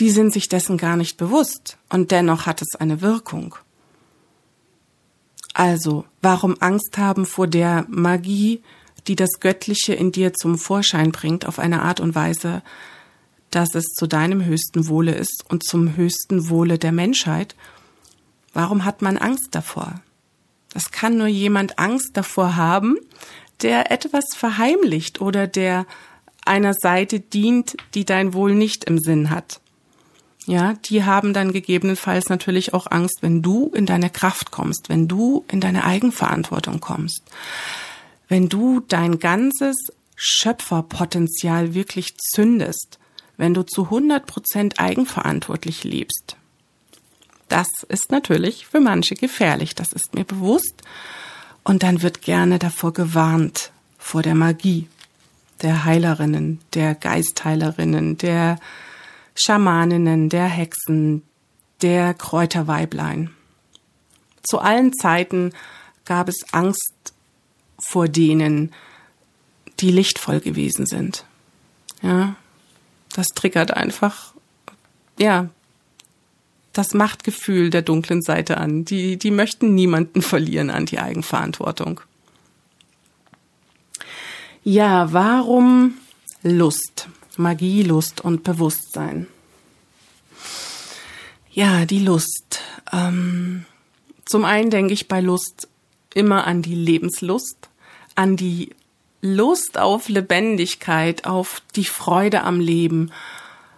die 0.00 0.10
sind 0.10 0.32
sich 0.32 0.48
dessen 0.48 0.78
gar 0.78 0.96
nicht 0.96 1.18
bewusst 1.18 1.76
und 1.90 2.10
dennoch 2.10 2.46
hat 2.46 2.62
es 2.62 2.68
eine 2.78 3.02
Wirkung. 3.02 3.54
Also, 5.60 6.06
warum 6.22 6.56
Angst 6.60 6.96
haben 6.96 7.26
vor 7.26 7.46
der 7.46 7.84
Magie, 7.86 8.62
die 9.06 9.14
das 9.14 9.40
Göttliche 9.40 9.92
in 9.92 10.10
dir 10.10 10.32
zum 10.32 10.56
Vorschein 10.56 11.12
bringt, 11.12 11.44
auf 11.44 11.58
eine 11.58 11.82
Art 11.82 12.00
und 12.00 12.14
Weise, 12.14 12.62
dass 13.50 13.74
es 13.74 13.84
zu 13.88 14.06
deinem 14.06 14.42
höchsten 14.42 14.88
Wohle 14.88 15.14
ist 15.14 15.44
und 15.50 15.62
zum 15.62 15.96
höchsten 15.96 16.48
Wohle 16.48 16.78
der 16.78 16.92
Menschheit? 16.92 17.56
Warum 18.54 18.86
hat 18.86 19.02
man 19.02 19.18
Angst 19.18 19.48
davor? 19.50 20.00
Das 20.72 20.92
kann 20.92 21.18
nur 21.18 21.26
jemand 21.26 21.78
Angst 21.78 22.12
davor 22.14 22.56
haben, 22.56 22.96
der 23.60 23.90
etwas 23.90 24.24
verheimlicht 24.34 25.20
oder 25.20 25.46
der 25.46 25.84
einer 26.46 26.72
Seite 26.72 27.20
dient, 27.20 27.76
die 27.92 28.06
dein 28.06 28.32
Wohl 28.32 28.54
nicht 28.54 28.86
im 28.86 28.98
Sinn 28.98 29.28
hat. 29.28 29.60
Ja, 30.46 30.74
die 30.84 31.04
haben 31.04 31.32
dann 31.32 31.52
gegebenenfalls 31.52 32.28
natürlich 32.28 32.72
auch 32.72 32.90
Angst, 32.90 33.18
wenn 33.20 33.42
du 33.42 33.70
in 33.74 33.86
deine 33.86 34.10
Kraft 34.10 34.50
kommst, 34.50 34.88
wenn 34.88 35.06
du 35.06 35.44
in 35.48 35.60
deine 35.60 35.84
Eigenverantwortung 35.84 36.80
kommst, 36.80 37.22
wenn 38.28 38.48
du 38.48 38.80
dein 38.80 39.18
ganzes 39.18 39.76
Schöpferpotenzial 40.16 41.74
wirklich 41.74 42.16
zündest, 42.16 42.98
wenn 43.36 43.54
du 43.54 43.62
zu 43.62 43.84
100 43.84 44.26
Prozent 44.26 44.80
eigenverantwortlich 44.80 45.84
lebst. 45.84 46.36
Das 47.48 47.68
ist 47.88 48.10
natürlich 48.10 48.66
für 48.66 48.80
manche 48.80 49.14
gefährlich, 49.14 49.74
das 49.74 49.92
ist 49.92 50.14
mir 50.14 50.24
bewusst. 50.24 50.82
Und 51.64 51.82
dann 51.82 52.02
wird 52.02 52.22
gerne 52.22 52.58
davor 52.58 52.92
gewarnt, 52.92 53.72
vor 53.98 54.22
der 54.22 54.34
Magie 54.34 54.88
der 55.62 55.84
Heilerinnen, 55.84 56.60
der 56.74 56.94
Geistheilerinnen, 56.94 58.16
der 58.16 58.58
Schamaninnen, 59.42 60.28
der 60.28 60.46
Hexen, 60.46 61.22
der 61.82 62.14
Kräuterweiblein. 62.14 63.30
Zu 64.42 64.58
allen 64.58 64.92
Zeiten 64.92 65.52
gab 66.04 66.28
es 66.28 66.52
Angst 66.52 67.14
vor 67.78 68.08
denen, 68.08 68.72
die 69.80 69.90
lichtvoll 69.90 70.40
gewesen 70.40 70.86
sind. 70.86 71.24
Ja, 72.02 72.36
das 73.14 73.28
triggert 73.28 73.72
einfach, 73.72 74.34
ja, 75.18 75.48
das 76.72 76.94
Machtgefühl 76.94 77.70
der 77.70 77.82
dunklen 77.82 78.22
Seite 78.22 78.58
an. 78.58 78.84
Die, 78.84 79.16
die 79.16 79.30
möchten 79.30 79.74
niemanden 79.74 80.22
verlieren 80.22 80.70
an 80.70 80.86
die 80.86 80.98
Eigenverantwortung. 80.98 82.00
Ja, 84.62 85.12
warum 85.12 85.94
Lust? 86.42 87.08
Magie, 87.40 87.82
Lust 87.82 88.20
und 88.20 88.44
Bewusstsein. 88.44 89.26
Ja, 91.52 91.84
die 91.84 91.98
Lust. 91.98 92.60
Ähm, 92.92 93.66
zum 94.24 94.44
einen 94.44 94.70
denke 94.70 94.92
ich 94.92 95.08
bei 95.08 95.20
Lust 95.20 95.68
immer 96.14 96.46
an 96.46 96.62
die 96.62 96.74
Lebenslust, 96.74 97.68
an 98.14 98.36
die 98.36 98.70
Lust 99.22 99.78
auf 99.78 100.08
Lebendigkeit, 100.08 101.26
auf 101.26 101.62
die 101.76 101.84
Freude 101.84 102.42
am 102.42 102.60
Leben, 102.60 103.12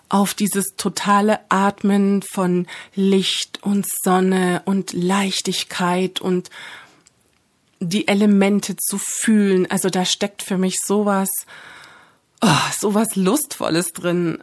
auf 0.09 0.35
dieses 0.35 0.77
totale 0.77 1.41
Atmen 1.49 2.23
von 2.23 2.67
Licht 2.95 3.61
und 3.63 3.87
Sonne 4.05 4.63
und 4.67 4.93
Leichtigkeit 4.93 6.21
und 6.21 6.51
die 7.81 8.07
Elemente 8.07 8.77
zu 8.77 8.99
fühlen. 8.99 9.71
Also 9.71 9.89
da 9.89 10.05
steckt 10.05 10.43
für 10.43 10.59
mich 10.59 10.81
sowas 10.85 11.31
oh, 12.43 12.71
so 12.79 12.95
was 12.95 13.17
Lustvolles 13.17 13.93
drin. 13.93 14.43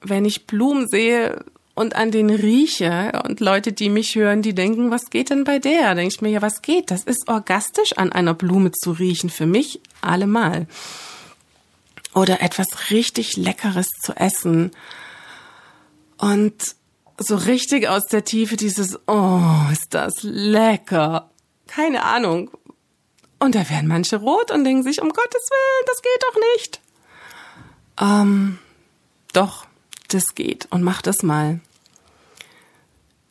Wenn 0.00 0.24
ich 0.24 0.46
Blumen 0.46 0.86
sehe 0.88 1.44
und 1.74 1.96
an 1.96 2.10
den 2.10 2.30
rieche 2.30 3.22
und 3.24 3.40
Leute, 3.40 3.72
die 3.72 3.88
mich 3.88 4.14
hören, 4.14 4.42
die 4.42 4.54
denken, 4.54 4.90
was 4.90 5.10
geht 5.10 5.30
denn 5.30 5.44
bei 5.44 5.58
der? 5.58 5.94
Denke 5.94 6.14
ich 6.14 6.20
mir, 6.20 6.30
ja, 6.30 6.42
was 6.42 6.60
geht? 6.60 6.90
Das 6.90 7.04
ist 7.04 7.28
orgastisch 7.28 7.96
an 7.96 8.12
einer 8.12 8.34
Blume 8.34 8.72
zu 8.72 8.92
riechen. 8.92 9.30
Für 9.30 9.46
mich 9.46 9.80
allemal. 10.00 10.66
Oder 12.14 12.42
etwas 12.42 12.90
richtig 12.90 13.36
Leckeres 13.36 13.86
zu 14.02 14.14
essen. 14.16 14.72
Und 16.16 16.74
so 17.18 17.36
richtig 17.36 17.88
aus 17.88 18.06
der 18.06 18.24
Tiefe 18.24 18.56
dieses, 18.56 18.98
oh, 19.06 19.40
ist 19.72 19.88
das 19.90 20.22
lecker. 20.22 21.30
Keine 21.66 22.04
Ahnung. 22.04 22.50
Und 23.38 23.54
da 23.54 23.68
werden 23.70 23.88
manche 23.88 24.16
rot 24.16 24.50
und 24.50 24.64
denken 24.64 24.82
sich, 24.82 25.00
um 25.00 25.10
Gottes 25.10 25.48
Willen, 25.50 25.86
das 25.86 26.02
geht 26.02 26.22
doch 26.22 26.40
nicht. 26.54 26.80
Ähm, 28.00 28.58
doch, 29.32 29.66
das 30.08 30.34
geht 30.34 30.66
und 30.70 30.82
mach 30.82 31.02
das 31.02 31.22
mal. 31.22 31.60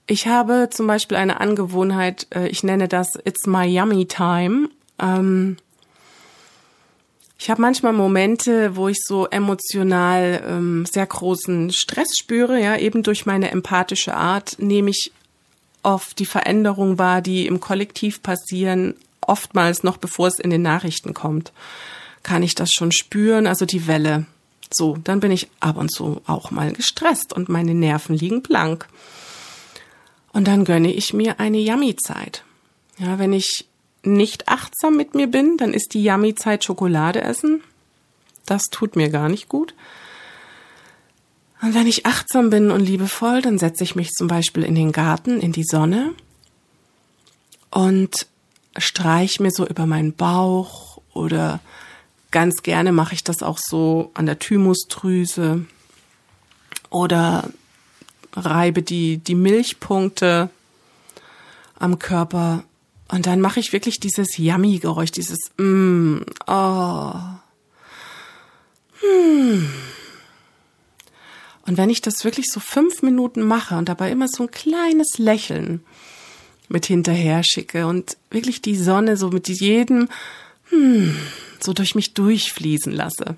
Ich 0.05 0.27
habe 0.27 0.69
zum 0.71 0.88
Beispiel 0.88 1.17
eine 1.17 1.41
Angewohnheit, 1.41 2.27
äh, 2.33 2.47
ich 2.47 2.63
nenne 2.63 2.88
das 2.88 3.09
It's 3.25 3.45
My 3.45 3.65
Yummy 3.65 4.05
Time. 4.05 4.69
Ähm, 5.00 5.57
ich 7.39 7.50
habe 7.50 7.62
manchmal 7.62 7.93
Momente, 7.93 8.75
wo 8.75 8.88
ich 8.88 8.97
so 9.05 9.27
emotional 9.27 10.43
ähm, 10.47 10.86
sehr 10.86 11.05
großen 11.05 11.71
Stress 11.71 12.17
spüre, 12.17 12.59
ja, 12.59 12.77
eben 12.77 13.03
durch 13.03 13.25
meine 13.25 13.51
empathische 13.51 14.15
Art 14.15 14.55
nehme 14.59 14.89
ich 14.89 15.12
oft 15.83 16.17
die 16.19 16.25
Veränderung 16.25 16.97
wahr, 16.97 17.21
die 17.21 17.45
im 17.45 17.59
Kollektiv 17.59 18.24
passieren, 18.24 18.95
oftmals 19.21 19.83
noch 19.83 19.97
bevor 19.97 20.27
es 20.27 20.39
in 20.39 20.50
den 20.50 20.62
Nachrichten 20.62 21.13
kommt. 21.13 21.51
Kann 22.24 22.43
ich 22.43 22.55
das 22.55 22.71
schon 22.71 22.91
spüren, 22.91 23.45
also 23.45 23.65
die 23.65 23.88
Welle. 23.88 24.25
So, 24.71 24.97
dann 25.03 25.19
bin 25.19 25.31
ich 25.31 25.50
ab 25.59 25.77
und 25.77 25.89
zu 25.91 26.21
auch 26.25 26.51
mal 26.51 26.71
gestresst 26.74 27.33
und 27.33 27.50
meine 27.50 27.74
Nerven 27.74 28.15
liegen 28.15 28.41
blank. 28.41 28.88
Und 30.33 30.47
dann 30.47 30.65
gönne 30.65 30.93
ich 30.93 31.13
mir 31.13 31.39
eine 31.39 31.59
Yummy-Zeit. 31.59 32.43
Ja, 32.97 33.19
wenn 33.19 33.33
ich 33.33 33.65
nicht 34.03 34.47
achtsam 34.47 34.95
mit 34.95 35.15
mir 35.15 35.27
bin, 35.27 35.57
dann 35.57 35.74
ist 35.74 35.93
die 35.93 36.03
Yummy-Zeit 36.03 36.63
Schokolade 36.63 37.21
essen. 37.21 37.62
Das 38.45 38.63
tut 38.65 38.95
mir 38.95 39.09
gar 39.09 39.29
nicht 39.29 39.50
gut. 39.50 39.74
Und 41.62 41.74
wenn 41.74 41.88
ich 41.88 42.05
achtsam 42.05 42.50
bin 42.50 42.71
und 42.71 42.81
liebevoll, 42.81 43.41
dann 43.41 43.57
setze 43.57 43.83
ich 43.83 43.95
mich 43.95 44.12
zum 44.12 44.27
Beispiel 44.27 44.63
in 44.63 44.75
den 44.75 44.91
Garten, 44.91 45.39
in 45.39 45.51
die 45.51 45.63
Sonne 45.63 46.13
und 47.71 48.27
streich 48.77 49.39
mir 49.39 49.51
so 49.51 49.65
über 49.65 49.86
meinen 49.86 50.13
Bauch 50.13 51.01
oder 51.13 51.59
Ganz 52.31 52.62
gerne 52.63 52.91
mache 52.91 53.13
ich 53.13 53.24
das 53.24 53.41
auch 53.41 53.57
so 53.57 54.12
an 54.13 54.25
der 54.25 54.39
Thymusdrüse 54.39 55.65
oder 56.89 57.50
reibe 58.34 58.81
die, 58.81 59.17
die 59.17 59.36
Milchpunkte 59.36 60.50
am 61.79 62.00
Körper 62.00 62.63
und 63.10 63.25
dann 63.25 63.39
mache 63.39 63.60
ich 63.60 63.74
wirklich 63.74 64.00
dieses 64.00 64.38
Yummy-Geräusch, 64.38 65.12
dieses 65.12 65.39
mm, 65.57 66.17
oh. 66.48 67.13
Hm. 69.00 69.69
Und 71.65 71.77
wenn 71.77 71.89
ich 71.89 72.01
das 72.01 72.24
wirklich 72.24 72.48
so 72.51 72.60
fünf 72.60 73.01
Minuten 73.01 73.43
mache 73.43 73.77
und 73.77 73.89
dabei 73.89 74.12
immer 74.12 74.27
so 74.27 74.43
ein 74.43 74.51
kleines 74.51 75.17
Lächeln 75.17 75.84
mit 76.69 76.86
hinterher 76.86 77.43
schicke 77.43 77.88
und 77.88 78.17
wirklich 78.29 78.62
die 78.62 78.75
Sonne 78.75 79.15
so 79.15 79.29
mit 79.29 79.48
jedem 79.48 80.10
hm, 80.69 81.17
so 81.59 81.74
durch 81.74 81.95
mich 81.95 82.13
durchfließen 82.13 82.91
lasse, 82.91 83.38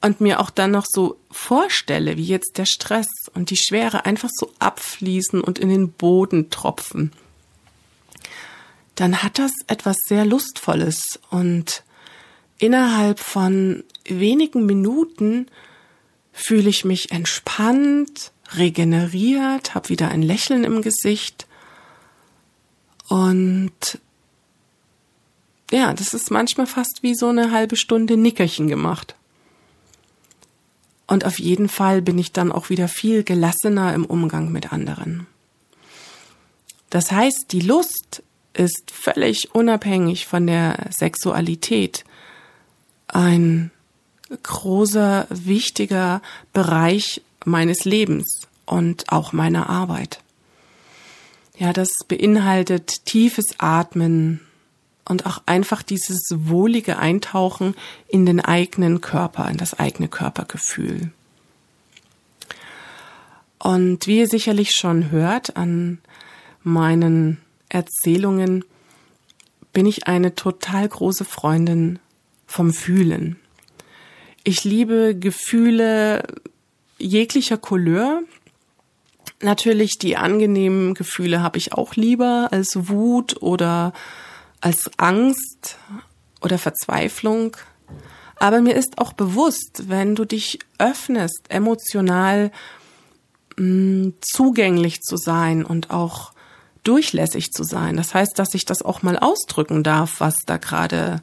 und 0.00 0.20
mir 0.20 0.40
auch 0.40 0.50
dann 0.50 0.70
noch 0.70 0.86
so 0.88 1.18
vorstelle, 1.30 2.16
wie 2.16 2.24
jetzt 2.24 2.56
der 2.58 2.66
Stress 2.66 3.08
und 3.34 3.50
die 3.50 3.56
Schwere 3.56 4.04
einfach 4.06 4.30
so 4.32 4.52
abfließen 4.58 5.40
und 5.40 5.58
in 5.58 5.68
den 5.68 5.90
Boden 5.90 6.50
tropfen, 6.50 7.12
dann 8.94 9.22
hat 9.22 9.38
das 9.38 9.52
etwas 9.66 9.96
sehr 10.06 10.24
Lustvolles 10.24 11.20
und 11.30 11.82
innerhalb 12.58 13.20
von 13.20 13.84
wenigen 14.04 14.66
Minuten 14.66 15.46
fühle 16.32 16.68
ich 16.68 16.84
mich 16.84 17.10
entspannt, 17.10 18.32
regeneriert, 18.54 19.74
habe 19.74 19.88
wieder 19.88 20.08
ein 20.08 20.22
Lächeln 20.22 20.64
im 20.64 20.82
Gesicht 20.82 21.46
und 23.08 23.98
ja, 25.70 25.92
das 25.92 26.14
ist 26.14 26.30
manchmal 26.30 26.66
fast 26.66 27.02
wie 27.02 27.14
so 27.14 27.28
eine 27.28 27.50
halbe 27.50 27.76
Stunde 27.76 28.16
Nickerchen 28.16 28.68
gemacht. 28.68 29.14
Und 31.06 31.24
auf 31.24 31.38
jeden 31.38 31.68
Fall 31.68 32.02
bin 32.02 32.18
ich 32.18 32.32
dann 32.32 32.52
auch 32.52 32.68
wieder 32.68 32.88
viel 32.88 33.24
gelassener 33.24 33.94
im 33.94 34.04
Umgang 34.04 34.52
mit 34.52 34.72
anderen. 34.72 35.26
Das 36.90 37.12
heißt, 37.12 37.46
die 37.50 37.60
Lust 37.60 38.22
ist 38.52 38.90
völlig 38.90 39.54
unabhängig 39.54 40.26
von 40.26 40.46
der 40.46 40.88
Sexualität 40.90 42.04
ein 43.06 43.70
großer, 44.42 45.26
wichtiger 45.30 46.20
Bereich 46.52 47.22
meines 47.44 47.84
Lebens 47.84 48.48
und 48.66 49.10
auch 49.10 49.32
meiner 49.32 49.70
Arbeit. 49.70 50.20
Ja, 51.56 51.72
das 51.72 51.88
beinhaltet 52.06 53.04
tiefes 53.06 53.46
Atmen, 53.58 54.40
und 55.08 55.26
auch 55.26 55.42
einfach 55.46 55.82
dieses 55.82 56.28
wohlige 56.34 56.98
Eintauchen 56.98 57.74
in 58.08 58.26
den 58.26 58.40
eigenen 58.40 59.00
Körper, 59.00 59.48
in 59.50 59.56
das 59.56 59.78
eigene 59.78 60.08
Körpergefühl. 60.08 61.10
Und 63.58 64.06
wie 64.06 64.18
ihr 64.18 64.28
sicherlich 64.28 64.72
schon 64.72 65.10
hört 65.10 65.56
an 65.56 65.98
meinen 66.62 67.38
Erzählungen, 67.68 68.64
bin 69.72 69.86
ich 69.86 70.06
eine 70.06 70.34
total 70.34 70.88
große 70.88 71.24
Freundin 71.24 71.98
vom 72.46 72.72
Fühlen. 72.72 73.36
Ich 74.44 74.64
liebe 74.64 75.16
Gefühle 75.18 76.22
jeglicher 76.98 77.58
Couleur. 77.58 78.22
Natürlich 79.40 79.98
die 79.98 80.16
angenehmen 80.16 80.94
Gefühle 80.94 81.42
habe 81.42 81.58
ich 81.58 81.72
auch 81.72 81.94
lieber 81.94 82.48
als 82.50 82.88
Wut 82.88 83.42
oder 83.42 83.92
als 84.60 84.90
Angst 84.96 85.76
oder 86.40 86.58
Verzweiflung. 86.58 87.56
Aber 88.36 88.60
mir 88.60 88.74
ist 88.74 88.98
auch 88.98 89.12
bewusst, 89.12 89.88
wenn 89.88 90.14
du 90.14 90.24
dich 90.24 90.58
öffnest, 90.78 91.46
emotional 91.48 92.52
mh, 93.56 93.64
mm, 93.64 94.14
zugänglich 94.20 95.00
zu 95.00 95.16
sein 95.16 95.64
und 95.64 95.90
auch 95.90 96.32
durchlässig 96.84 97.50
zu 97.50 97.64
sein. 97.64 97.96
Das 97.96 98.14
heißt, 98.14 98.38
dass 98.38 98.54
ich 98.54 98.64
das 98.64 98.82
auch 98.82 99.02
mal 99.02 99.18
ausdrücken 99.18 99.82
darf, 99.82 100.20
was 100.20 100.34
da 100.46 100.56
gerade 100.56 101.20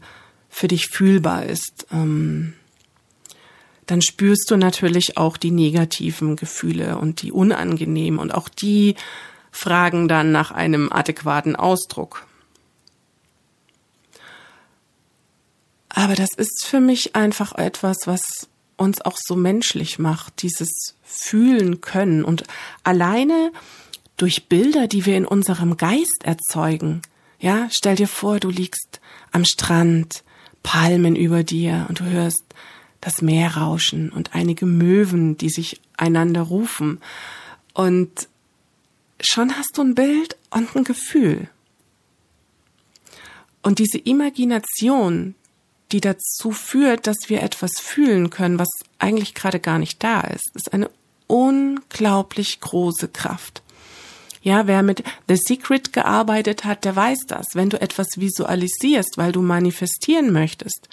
für 0.49 0.67
dich 0.67 0.87
fühlbar 0.87 1.45
ist. 1.45 1.87
Ähm, 1.91 2.53
dann 3.85 4.01
spürst 4.01 4.49
du 4.49 4.57
natürlich 4.57 5.17
auch 5.17 5.37
die 5.37 5.51
negativen 5.51 6.35
Gefühle 6.35 6.97
und 6.97 7.21
die 7.21 7.31
unangenehmen 7.31 8.19
und 8.19 8.33
auch 8.33 8.49
die 8.49 8.95
fragen 9.51 10.07
dann 10.07 10.31
nach 10.31 10.51
einem 10.51 10.91
adäquaten 10.91 11.55
Ausdruck. 11.55 12.25
Aber 15.95 16.15
das 16.15 16.29
ist 16.35 16.65
für 16.67 16.81
mich 16.81 17.15
einfach 17.15 17.55
etwas, 17.55 17.95
was 18.03 18.21
uns 18.75 19.01
auch 19.01 19.15
so 19.17 19.37
menschlich 19.37 19.97
macht, 19.97 20.41
dieses 20.41 20.69
Fühlen 21.03 21.79
können 21.79 22.25
und 22.25 22.43
alleine 22.83 23.53
durch 24.17 24.49
Bilder, 24.49 24.87
die 24.87 25.05
wir 25.05 25.15
in 25.15 25.25
unserem 25.25 25.77
Geist 25.77 26.23
erzeugen. 26.25 27.01
Ja, 27.39 27.69
stell 27.71 27.95
dir 27.95 28.09
vor, 28.09 28.41
du 28.41 28.49
liegst 28.49 28.99
am 29.31 29.45
Strand, 29.45 30.25
Palmen 30.63 31.15
über 31.15 31.43
dir 31.43 31.85
und 31.87 32.01
du 32.01 32.03
hörst 32.03 32.43
das 32.99 33.21
Meer 33.21 33.55
rauschen 33.55 34.09
und 34.09 34.35
einige 34.35 34.65
Möwen, 34.65 35.37
die 35.37 35.49
sich 35.49 35.79
einander 35.95 36.41
rufen. 36.41 36.99
Und 37.73 38.27
schon 39.21 39.55
hast 39.55 39.77
du 39.77 39.81
ein 39.81 39.95
Bild 39.95 40.35
und 40.49 40.75
ein 40.75 40.83
Gefühl. 40.83 41.47
Und 43.61 43.79
diese 43.79 43.97
Imagination, 43.97 45.35
die 45.91 46.01
dazu 46.01 46.51
führt, 46.51 47.07
dass 47.07 47.17
wir 47.27 47.43
etwas 47.43 47.71
fühlen 47.79 48.29
können, 48.29 48.59
was 48.59 48.69
eigentlich 48.99 49.33
gerade 49.35 49.59
gar 49.59 49.79
nicht 49.79 50.03
da 50.03 50.21
ist, 50.21 50.49
ist 50.55 50.73
eine 50.73 50.89
unglaublich 51.27 52.59
große 52.59 53.07
Kraft. 53.09 53.61
Ja, 54.41 54.67
wer 54.67 54.83
mit 54.83 55.03
The 55.27 55.37
Secret 55.37 55.91
gearbeitet 55.91 56.65
hat, 56.65 56.85
der 56.85 56.95
weiß 56.95 57.19
das. 57.27 57.47
Wenn 57.53 57.71
du 57.71 57.81
etwas 57.81 58.07
visualisierst, 58.15 59.17
weil 59.17 59.31
du 59.31 59.41
manifestieren 59.41 60.31
möchtest, 60.31 60.87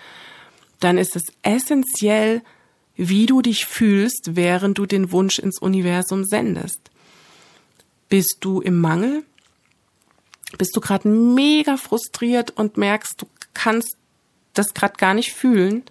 dann 0.81 0.97
ist 0.97 1.17
es 1.17 1.25
essentiell, 1.43 2.43
wie 2.97 3.27
du 3.27 3.43
dich 3.43 3.67
fühlst, 3.67 4.37
während 4.37 4.79
du 4.79 4.87
den 4.87 5.13
Wunsch 5.13 5.39
ins 5.39 5.59
Universum 5.59 6.25
sendest. 6.25 6.91
Bist 8.09 8.39
du 8.41 8.61
im 8.61 8.81
Mangel? 8.81 9.23
Bist 10.59 10.77
du 10.77 10.81
gerade 10.81 11.09
mega 11.09 11.77
frustriert 11.77 12.51
und 12.53 12.77
merkst, 12.77 13.15
du 13.19 13.27
kannst 13.55 13.97
das 14.55 14.75
gerade 14.75 14.95
gar 14.97 15.15
nicht 15.15 15.33
fühlen, 15.33 15.83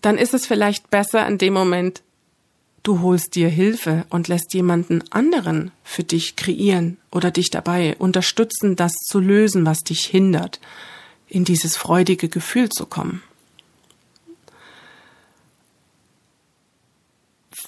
dann 0.00 0.18
ist 0.18 0.34
es 0.34 0.46
vielleicht 0.46 0.90
besser 0.90 1.26
in 1.26 1.38
dem 1.38 1.52
Moment, 1.52 2.02
du 2.82 3.00
holst 3.00 3.34
dir 3.34 3.48
Hilfe 3.48 4.06
und 4.10 4.28
lässt 4.28 4.54
jemanden 4.54 5.02
anderen 5.10 5.70
für 5.84 6.04
dich 6.04 6.36
kreieren 6.36 6.96
oder 7.10 7.30
dich 7.30 7.50
dabei 7.50 7.96
unterstützen, 7.98 8.76
das 8.76 8.92
zu 8.92 9.20
lösen, 9.20 9.66
was 9.66 9.80
dich 9.80 10.06
hindert, 10.06 10.60
in 11.28 11.44
dieses 11.44 11.76
freudige 11.76 12.28
Gefühl 12.28 12.70
zu 12.70 12.86
kommen. 12.86 13.22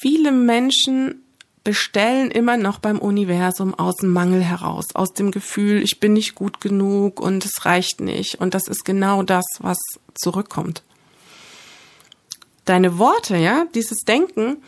Viele 0.01 0.33
Menschen 0.33 1.23
bestellen 1.65 2.31
immer 2.31 2.57
noch 2.57 2.79
beim 2.79 2.99
Universum 2.99 3.75
aus 3.75 3.97
dem 3.97 4.11
Mangel 4.11 4.43
heraus, 4.43 4.87
aus 4.95 5.13
dem 5.13 5.31
Gefühl, 5.31 5.83
ich 5.83 6.01
bin 6.01 6.13
nicht 6.13 6.35
gut 6.35 6.61
genug 6.61 7.21
und 7.21 7.45
es 7.45 7.65
reicht 7.65 8.01
nicht. 8.01 8.41
Und 8.41 8.55
das 8.55 8.67
ist 8.67 8.85
genau 8.85 9.23
das, 9.23 9.45
was 9.61 9.79
zurückkommt. 10.15 10.83
Deine 12.65 12.99
Worte, 12.99 13.37
ja, 13.37 13.67
dieses 13.75 13.99
Denken, 14.01 14.59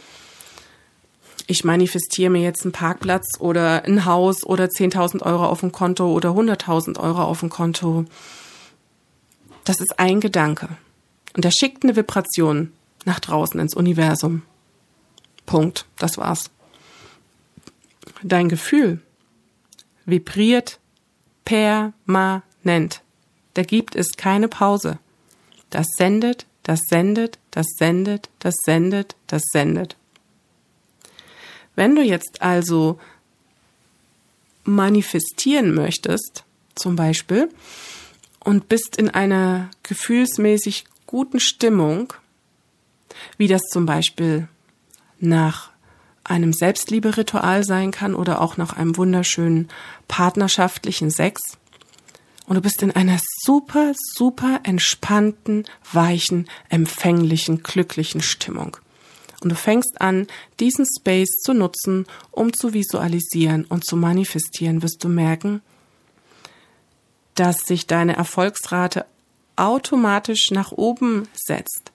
ich 1.47 1.65
manifestiere 1.65 2.31
mir 2.31 2.43
jetzt 2.43 2.63
einen 2.63 2.73
Parkplatz 2.73 3.39
oder 3.39 3.85
ein 3.85 4.05
Haus 4.05 4.45
oder 4.45 4.65
10.000 4.65 5.23
Euro 5.23 5.47
auf 5.47 5.61
dem 5.61 5.73
Konto 5.73 6.11
oder 6.13 6.31
100.000 6.31 6.99
Euro 6.99 7.23
auf 7.23 7.41
dem 7.41 7.51
Konto. 7.51 8.05
Das 9.65 9.81
ist 9.81 9.99
ein 9.99 10.21
Gedanke. 10.21 10.69
Und 11.35 11.45
der 11.45 11.51
schickt 11.51 11.85
eine 11.85 11.97
Vibration 11.97 12.73
nach 13.05 13.21
draußen 13.21 13.61
ins 13.61 13.75
Universum. 13.75 14.43
Punkt. 15.47 15.87
Das 15.99 16.17
war's. 16.17 16.51
Dein 18.23 18.49
Gefühl 18.49 19.01
vibriert 20.05 20.79
permanent. 21.45 23.03
Da 23.55 23.63
gibt 23.63 23.95
es 23.97 24.13
keine 24.17 24.49
Pause. 24.49 24.99
Das 25.71 25.87
sendet, 25.97 26.47
das 26.63 26.81
sendet, 26.89 27.39
das 27.51 27.67
sendet, 27.79 28.29
das 28.39 28.55
sendet, 28.65 29.17
das 29.27 29.43
sendet. 29.53 29.97
Wenn 31.77 31.95
du 31.95 32.03
jetzt 32.03 32.43
also 32.43 32.99
manifestieren 34.65 35.75
möchtest, 35.75 36.45
zum 36.75 36.97
Beispiel, 36.97 37.49
und 38.41 38.69
bist 38.69 38.97
in 38.97 39.11
einer 39.11 39.71
gefühlsmäßig 39.83 40.85
guten 41.07 41.41
Stimmung, 41.41 42.13
wie 43.37 43.49
das 43.49 43.63
zum 43.71 43.87
Beispiel 43.87 44.49
nach 45.19 45.71
einem 46.25 46.53
Selbstlieberitual 46.53 47.65
sein 47.65 47.91
kann 47.91 48.15
oder 48.15 48.41
auch 48.41 48.57
nach 48.57 48.77
einem 48.77 48.97
wunderschönen 48.97 49.69
partnerschaftlichen 50.09 51.11
Sex. 51.11 51.41
Und 52.47 52.57
du 52.57 52.61
bist 52.61 52.83
in 52.83 52.91
einer 52.91 53.19
super, 53.43 53.93
super 54.15 54.61
entspannten, 54.65 55.65
weichen, 55.93 56.49
empfänglichen, 56.69 57.63
glücklichen 57.63 58.21
Stimmung. 58.21 58.77
und 59.43 59.51
du 59.51 59.57
fängst 59.57 60.01
an, 60.01 60.27
diesen 60.59 60.87
Space 60.99 61.41
zu 61.43 61.53
nutzen, 61.53 62.07
um 62.31 62.55
zu 62.55 62.73
visualisieren 62.73 63.67
und 63.67 63.85
zu 63.85 63.97
manifestieren, 63.97 64.83
wirst 64.83 65.05
du 65.05 65.09
merken, 65.09 65.61
dass 67.35 67.57
sich 67.67 67.87
deine 67.87 68.17
Erfolgsrate 68.17 69.05
automatisch 69.57 70.51
nach 70.51 70.73
oben 70.73 71.29
setzt. 71.35 71.93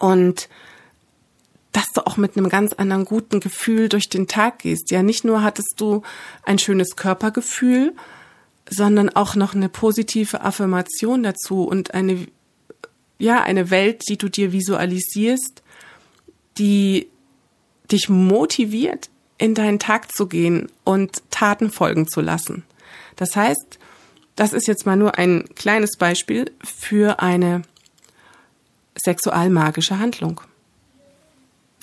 Und 0.00 0.48
dass 1.72 1.86
du 1.94 2.06
auch 2.06 2.16
mit 2.16 2.36
einem 2.36 2.48
ganz 2.48 2.74
anderen 2.74 3.04
guten 3.04 3.40
Gefühl 3.40 3.88
durch 3.88 4.08
den 4.08 4.28
Tag 4.28 4.60
gehst. 4.60 4.90
Ja, 4.90 5.02
nicht 5.02 5.24
nur 5.24 5.42
hattest 5.42 5.74
du 5.78 6.02
ein 6.44 6.58
schönes 6.58 6.96
Körpergefühl, 6.96 7.94
sondern 8.68 9.08
auch 9.08 9.34
noch 9.34 9.54
eine 9.54 9.68
positive 9.68 10.42
Affirmation 10.42 11.22
dazu 11.22 11.64
und 11.64 11.94
eine, 11.94 12.26
ja, 13.18 13.42
eine 13.42 13.70
Welt, 13.70 14.02
die 14.08 14.18
du 14.18 14.28
dir 14.28 14.52
visualisierst, 14.52 15.62
die 16.58 17.08
dich 17.90 18.08
motiviert, 18.08 19.10
in 19.38 19.54
deinen 19.54 19.78
Tag 19.78 20.14
zu 20.14 20.26
gehen 20.26 20.68
und 20.84 21.22
Taten 21.30 21.70
folgen 21.70 22.06
zu 22.06 22.20
lassen. 22.20 22.64
Das 23.16 23.34
heißt, 23.34 23.78
das 24.36 24.52
ist 24.52 24.66
jetzt 24.66 24.86
mal 24.86 24.96
nur 24.96 25.18
ein 25.18 25.44
kleines 25.54 25.96
Beispiel 25.96 26.50
für 26.62 27.20
eine 27.20 27.62
sexualmagische 28.94 29.98
Handlung. 29.98 30.40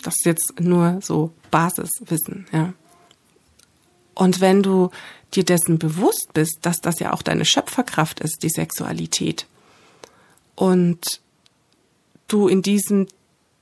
Das 0.03 0.15
ist 0.15 0.25
jetzt 0.25 0.53
nur 0.59 0.99
so 1.01 1.31
Basiswissen, 1.51 2.47
ja. 2.51 2.73
Und 4.13 4.41
wenn 4.41 4.63
du 4.63 4.89
dir 5.33 5.45
dessen 5.45 5.79
bewusst 5.79 6.31
bist, 6.33 6.59
dass 6.63 6.79
das 6.81 6.99
ja 6.99 7.13
auch 7.13 7.21
deine 7.21 7.45
Schöpferkraft 7.45 8.19
ist, 8.19 8.43
die 8.43 8.49
Sexualität, 8.49 9.45
und 10.55 11.21
du 12.27 12.49
in 12.49 12.61
diesem 12.61 13.07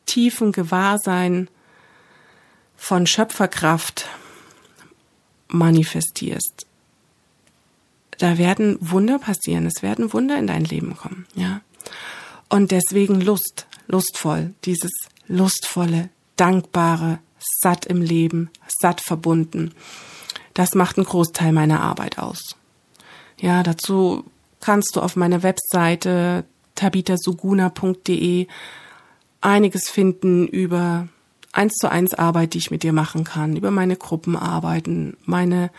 tiefen 0.08 0.52
Gewahrsein 0.52 1.48
von 2.76 3.06
Schöpferkraft 3.06 4.08
manifestierst, 5.48 6.66
da 8.18 8.40
werden 8.40 8.78
Wunder 8.82 9.20
passieren, 9.20 9.68
es 9.68 9.84
werden 9.84 10.12
Wunder 10.12 10.40
in 10.40 10.48
dein 10.48 10.66
Leben 10.66 10.98
kommen, 10.98 11.28
ja. 11.36 11.62
Und 12.50 12.72
deswegen 12.72 13.22
Lust, 13.22 13.68
lustvoll, 13.88 14.54
dieses 14.66 14.92
lustvolle, 15.28 16.10
dankbare, 16.38 17.20
satt 17.40 17.86
im 17.86 18.02
Leben, 18.02 18.50
satt 18.82 19.02
verbunden. 19.02 19.74
Das 20.54 20.74
macht 20.74 20.98
einen 20.98 21.06
Großteil 21.06 21.52
meiner 21.52 21.82
Arbeit 21.82 22.18
aus. 22.18 22.56
Ja, 23.40 23.62
dazu 23.64 24.24
kannst 24.60 24.96
du 24.96 25.02
auf 25.02 25.16
meiner 25.16 25.44
Webseite 25.44 26.46
tabitasuguna.de 26.76 28.48
einiges 29.42 29.90
finden 29.90 30.48
über 30.48 31.08
eins 31.52 31.74
zu 31.76 31.90
eins 31.90 32.14
Arbeit, 32.14 32.54
die 32.54 32.60
ich 32.60 32.72
mit 32.72 32.84
dir 32.84 32.94
machen 32.94 33.24
kann, 33.24 33.56
über 33.56 33.72
meine 33.72 33.96
Gruppenarbeiten, 33.96 35.18
meine 35.26 35.72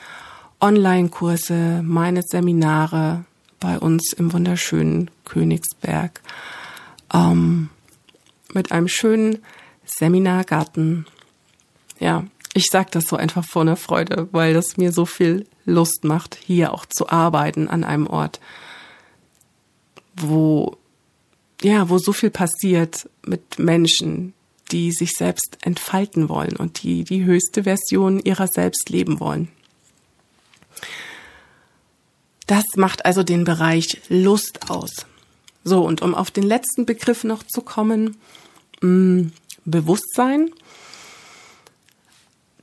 Online-Kurse, 0.61 1.83
meine 1.85 2.23
Seminare 2.23 3.25
bei 3.61 3.79
uns 3.79 4.12
im 4.12 4.33
wunderschönen 4.33 5.11
Königsberg 5.25 6.21
ähm, 7.12 7.71
mit 8.53 8.73
einem 8.73 8.88
schönen 8.88 9.38
Seminargarten. 9.88 11.07
Ja, 11.98 12.24
ich 12.55 12.66
sag 12.70 12.90
das 12.92 13.05
so 13.07 13.16
einfach 13.16 13.44
vor 13.44 13.62
einer 13.62 13.77
Freude, 13.77 14.29
weil 14.33 14.55
das 14.55 14.77
mir 14.77 14.92
so 14.92 15.07
viel 15.07 15.46
Lust 15.64 16.05
macht, 16.05 16.35
hier 16.35 16.72
auch 16.72 16.87
zu 16.87 17.09
arbeiten 17.09 17.68
an 17.68 17.85
einem 17.85 18.07
Ort, 18.07 18.40
wo 20.16 20.77
ja, 21.62 21.88
wo 21.88 21.98
so 21.98 22.12
viel 22.12 22.31
passiert 22.31 23.09
mit 23.27 23.59
Menschen, 23.59 24.33
die 24.70 24.92
sich 24.92 25.12
selbst 25.12 25.59
entfalten 25.62 26.29
wollen 26.29 26.57
und 26.57 26.83
die 26.83 27.05
die 27.05 27.24
höchste 27.24 27.64
Version 27.64 28.20
ihrer 28.20 28.46
selbst 28.46 28.90
leben 28.90 29.18
wollen. 29.18 29.48
Das 32.46 32.64
macht 32.77 33.05
also 33.05 33.22
den 33.22 33.44
Bereich 33.44 34.01
Lust 34.09 34.70
aus. 34.70 35.07
So, 35.64 35.85
und 35.85 36.01
um 36.01 36.14
auf 36.14 36.31
den 36.31 36.44
letzten 36.44 36.87
Begriff 36.87 37.24
noch 37.24 37.42
zu 37.42 37.61
kommen, 37.61 38.16
mh, 38.81 38.88
mm, 38.88 39.33
Bewusstsein. 39.70 40.50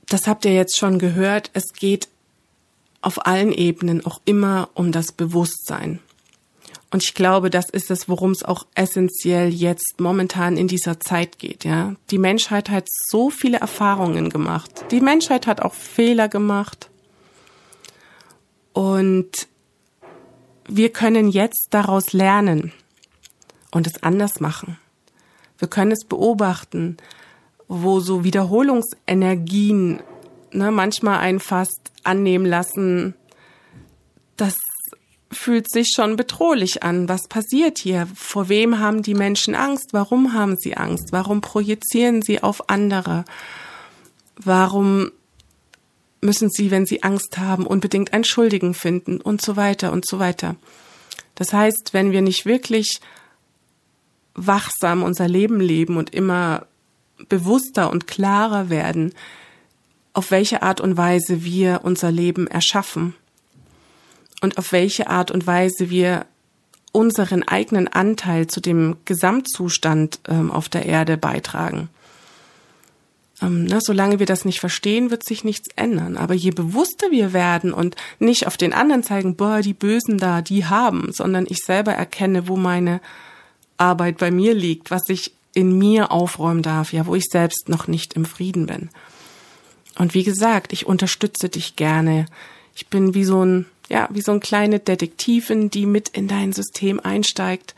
Das 0.08 0.26
habt 0.26 0.44
ihr 0.44 0.54
jetzt 0.54 0.78
schon 0.78 0.98
gehört. 0.98 1.50
Es 1.52 1.72
geht 1.72 2.08
auf 3.02 3.26
allen 3.26 3.52
Ebenen 3.52 4.04
auch 4.04 4.20
immer 4.24 4.68
um 4.74 4.92
das 4.92 5.12
Bewusstsein. 5.12 6.00
Und 6.90 7.02
ich 7.02 7.14
glaube, 7.14 7.50
das 7.50 7.68
ist 7.68 7.90
es, 7.90 8.08
worum 8.08 8.30
es 8.30 8.42
auch 8.42 8.66
essentiell 8.74 9.52
jetzt 9.52 9.98
momentan 9.98 10.56
in 10.56 10.68
dieser 10.68 11.00
Zeit 11.00 11.38
geht, 11.38 11.64
ja. 11.64 11.96
Die 12.10 12.18
Menschheit 12.18 12.70
hat 12.70 12.88
so 13.08 13.30
viele 13.30 13.58
Erfahrungen 13.58 14.30
gemacht. 14.30 14.84
Die 14.90 15.00
Menschheit 15.00 15.46
hat 15.46 15.60
auch 15.60 15.74
Fehler 15.74 16.28
gemacht. 16.28 16.88
Und 18.72 19.48
wir 20.68 20.92
können 20.92 21.28
jetzt 21.28 21.68
daraus 21.70 22.12
lernen 22.12 22.72
und 23.70 23.86
es 23.86 24.02
anders 24.02 24.40
machen. 24.40 24.78
Wir 25.58 25.68
können 25.68 25.92
es 25.92 26.04
beobachten, 26.04 26.96
wo 27.68 28.00
so 28.00 28.24
Wiederholungsenergien 28.24 30.00
ne, 30.52 30.70
manchmal 30.70 31.18
einen 31.18 31.40
fast 31.40 31.92
annehmen 32.04 32.46
lassen, 32.46 33.14
das 34.36 34.54
fühlt 35.32 35.70
sich 35.70 35.92
schon 35.94 36.16
bedrohlich 36.16 36.82
an. 36.82 37.08
Was 37.08 37.28
passiert 37.28 37.78
hier? 37.78 38.06
Vor 38.14 38.48
wem 38.48 38.78
haben 38.78 39.02
die 39.02 39.14
Menschen 39.14 39.54
Angst? 39.54 39.88
Warum 39.92 40.32
haben 40.32 40.56
sie 40.56 40.76
Angst? 40.76 41.08
Warum 41.10 41.40
projizieren 41.40 42.22
sie 42.22 42.42
auf 42.42 42.68
andere? 42.70 43.24
Warum 44.36 45.10
müssen 46.20 46.50
sie, 46.50 46.70
wenn 46.70 46.86
sie 46.86 47.02
Angst 47.02 47.38
haben, 47.38 47.66
unbedingt 47.66 48.12
einen 48.12 48.24
Schuldigen 48.24 48.74
finden 48.74 49.20
und 49.20 49.40
so 49.40 49.56
weiter 49.56 49.92
und 49.92 50.06
so 50.06 50.18
weiter. 50.18 50.56
Das 51.34 51.52
heißt, 51.52 51.90
wenn 51.92 52.12
wir 52.12 52.22
nicht 52.22 52.46
wirklich 52.46 53.00
wachsam 54.36 55.02
unser 55.02 55.28
Leben 55.28 55.60
leben 55.60 55.96
und 55.96 56.14
immer 56.14 56.66
bewusster 57.28 57.90
und 57.90 58.06
klarer 58.06 58.70
werden, 58.70 59.12
auf 60.12 60.30
welche 60.30 60.62
Art 60.62 60.80
und 60.80 60.96
Weise 60.96 61.44
wir 61.44 61.80
unser 61.82 62.10
Leben 62.10 62.46
erschaffen 62.46 63.14
und 64.42 64.58
auf 64.58 64.72
welche 64.72 65.08
Art 65.08 65.30
und 65.30 65.46
Weise 65.46 65.90
wir 65.90 66.26
unseren 66.92 67.42
eigenen 67.42 67.88
Anteil 67.88 68.46
zu 68.46 68.60
dem 68.60 68.96
Gesamtzustand 69.04 70.20
ähm, 70.28 70.50
auf 70.50 70.68
der 70.68 70.86
Erde 70.86 71.18
beitragen. 71.18 71.90
Ähm, 73.42 73.64
ne, 73.64 73.80
solange 73.82 74.18
wir 74.18 74.24
das 74.24 74.46
nicht 74.46 74.60
verstehen, 74.60 75.10
wird 75.10 75.24
sich 75.24 75.44
nichts 75.44 75.68
ändern. 75.76 76.16
Aber 76.16 76.32
je 76.32 76.52
bewusster 76.52 77.10
wir 77.10 77.34
werden 77.34 77.74
und 77.74 77.96
nicht 78.18 78.46
auf 78.46 78.56
den 78.56 78.72
anderen 78.72 79.02
zeigen, 79.02 79.36
boah, 79.36 79.60
die 79.60 79.74
Bösen 79.74 80.16
da, 80.16 80.40
die 80.40 80.64
haben, 80.64 81.12
sondern 81.12 81.44
ich 81.46 81.58
selber 81.58 81.92
erkenne, 81.92 82.48
wo 82.48 82.56
meine 82.56 83.00
Arbeit 83.76 84.18
bei 84.18 84.30
mir 84.30 84.54
liegt, 84.54 84.90
was 84.90 85.08
ich 85.08 85.32
in 85.54 85.76
mir 85.78 86.12
aufräumen 86.12 86.62
darf, 86.62 86.92
ja, 86.92 87.06
wo 87.06 87.14
ich 87.14 87.24
selbst 87.30 87.68
noch 87.68 87.88
nicht 87.88 88.14
im 88.14 88.24
Frieden 88.24 88.66
bin. 88.66 88.90
Und 89.98 90.14
wie 90.14 90.24
gesagt, 90.24 90.72
ich 90.72 90.86
unterstütze 90.86 91.48
dich 91.48 91.76
gerne. 91.76 92.26
Ich 92.74 92.88
bin 92.88 93.14
wie 93.14 93.24
so 93.24 93.44
ein, 93.44 93.66
ja, 93.88 94.08
wie 94.12 94.20
so 94.20 94.32
ein 94.32 94.40
kleine 94.40 94.80
Detektivin, 94.80 95.70
die 95.70 95.86
mit 95.86 96.10
in 96.10 96.28
dein 96.28 96.52
System 96.52 97.00
einsteigt 97.00 97.74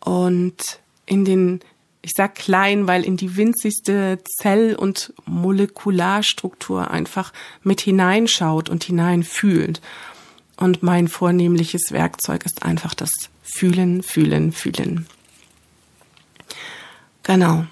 und 0.00 0.80
in 1.04 1.24
den 1.24 1.60
ich 2.04 2.12
sag 2.16 2.34
klein, 2.34 2.88
weil 2.88 3.04
in 3.04 3.16
die 3.16 3.36
winzigste 3.36 4.18
Zell- 4.24 4.74
und 4.74 5.12
Molekularstruktur 5.24 6.90
einfach 6.90 7.32
mit 7.62 7.80
hineinschaut 7.80 8.68
und 8.68 8.82
hineinfühlt. 8.82 9.80
Und 10.56 10.82
mein 10.82 11.06
vornehmliches 11.06 11.92
Werkzeug 11.92 12.44
ist 12.44 12.64
einfach 12.64 12.94
das 12.94 13.10
Fühlen, 13.42 14.02
Fühlen, 14.02 14.50
Fühlen. 14.50 15.06
Genau. 17.22 17.66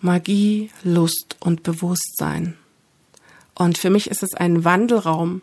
Magie, 0.00 0.70
Lust 0.82 1.36
und 1.40 1.62
Bewusstsein. 1.62 2.56
Und 3.54 3.78
für 3.78 3.90
mich 3.90 4.10
ist 4.10 4.22
es 4.22 4.34
ein 4.34 4.64
Wandelraum, 4.64 5.42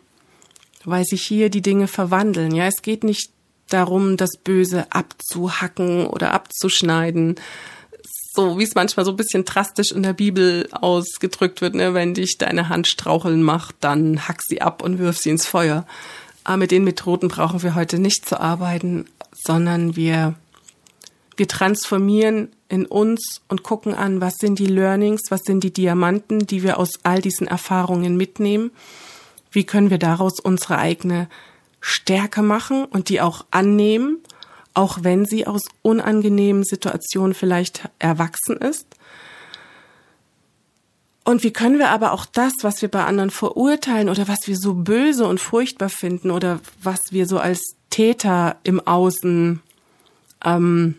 weil 0.84 1.04
sich 1.04 1.22
hier 1.22 1.48
die 1.50 1.62
Dinge 1.62 1.88
verwandeln. 1.88 2.54
Ja, 2.54 2.66
es 2.66 2.82
geht 2.82 3.04
nicht 3.04 3.30
darum, 3.68 4.16
das 4.16 4.30
Böse 4.42 4.86
abzuhacken 4.90 6.06
oder 6.06 6.32
abzuschneiden. 6.32 7.36
So 8.34 8.58
wie 8.58 8.64
es 8.64 8.74
manchmal 8.74 9.04
so 9.04 9.12
ein 9.12 9.16
bisschen 9.16 9.44
drastisch 9.44 9.92
in 9.92 10.02
der 10.02 10.12
Bibel 10.12 10.68
ausgedrückt 10.72 11.60
wird, 11.60 11.74
ne? 11.74 11.94
wenn 11.94 12.14
dich 12.14 12.38
deine 12.38 12.68
Hand 12.68 12.86
straucheln 12.86 13.42
macht, 13.42 13.76
dann 13.80 14.28
hack 14.28 14.40
sie 14.46 14.60
ab 14.60 14.82
und 14.82 14.98
wirf 14.98 15.18
sie 15.18 15.30
ins 15.30 15.46
Feuer. 15.46 15.86
Aber 16.44 16.58
mit 16.58 16.70
den 16.70 16.84
Methoden 16.84 17.28
brauchen 17.28 17.62
wir 17.62 17.74
heute 17.74 17.98
nicht 17.98 18.28
zu 18.28 18.40
arbeiten, 18.40 19.06
sondern 19.32 19.96
wir, 19.96 20.34
wir 21.40 21.48
transformieren 21.48 22.50
in 22.68 22.84
uns 22.84 23.40
und 23.48 23.62
gucken 23.62 23.94
an, 23.94 24.20
was 24.20 24.34
sind 24.34 24.58
die 24.58 24.66
Learnings, 24.66 25.22
was 25.30 25.40
sind 25.40 25.64
die 25.64 25.72
Diamanten, 25.72 26.46
die 26.46 26.62
wir 26.62 26.78
aus 26.78 26.90
all 27.02 27.22
diesen 27.22 27.46
Erfahrungen 27.46 28.18
mitnehmen. 28.18 28.72
Wie 29.50 29.64
können 29.64 29.88
wir 29.88 29.96
daraus 29.96 30.38
unsere 30.38 30.76
eigene 30.76 31.30
Stärke 31.80 32.42
machen 32.42 32.84
und 32.84 33.08
die 33.08 33.22
auch 33.22 33.46
annehmen, 33.50 34.18
auch 34.74 34.98
wenn 35.00 35.24
sie 35.24 35.46
aus 35.46 35.62
unangenehmen 35.80 36.62
Situationen 36.62 37.32
vielleicht 37.32 37.88
erwachsen 37.98 38.58
ist. 38.58 38.86
Und 41.24 41.42
wie 41.42 41.54
können 41.54 41.78
wir 41.78 41.88
aber 41.88 42.12
auch 42.12 42.26
das, 42.26 42.52
was 42.60 42.82
wir 42.82 42.90
bei 42.90 43.06
anderen 43.06 43.30
verurteilen 43.30 44.10
oder 44.10 44.28
was 44.28 44.40
wir 44.46 44.58
so 44.58 44.74
böse 44.74 45.26
und 45.26 45.40
furchtbar 45.40 45.88
finden 45.88 46.32
oder 46.32 46.60
was 46.82 47.00
wir 47.12 47.26
so 47.26 47.38
als 47.38 47.76
Täter 47.88 48.58
im 48.62 48.78
Außen, 48.86 49.62
ähm, 50.44 50.96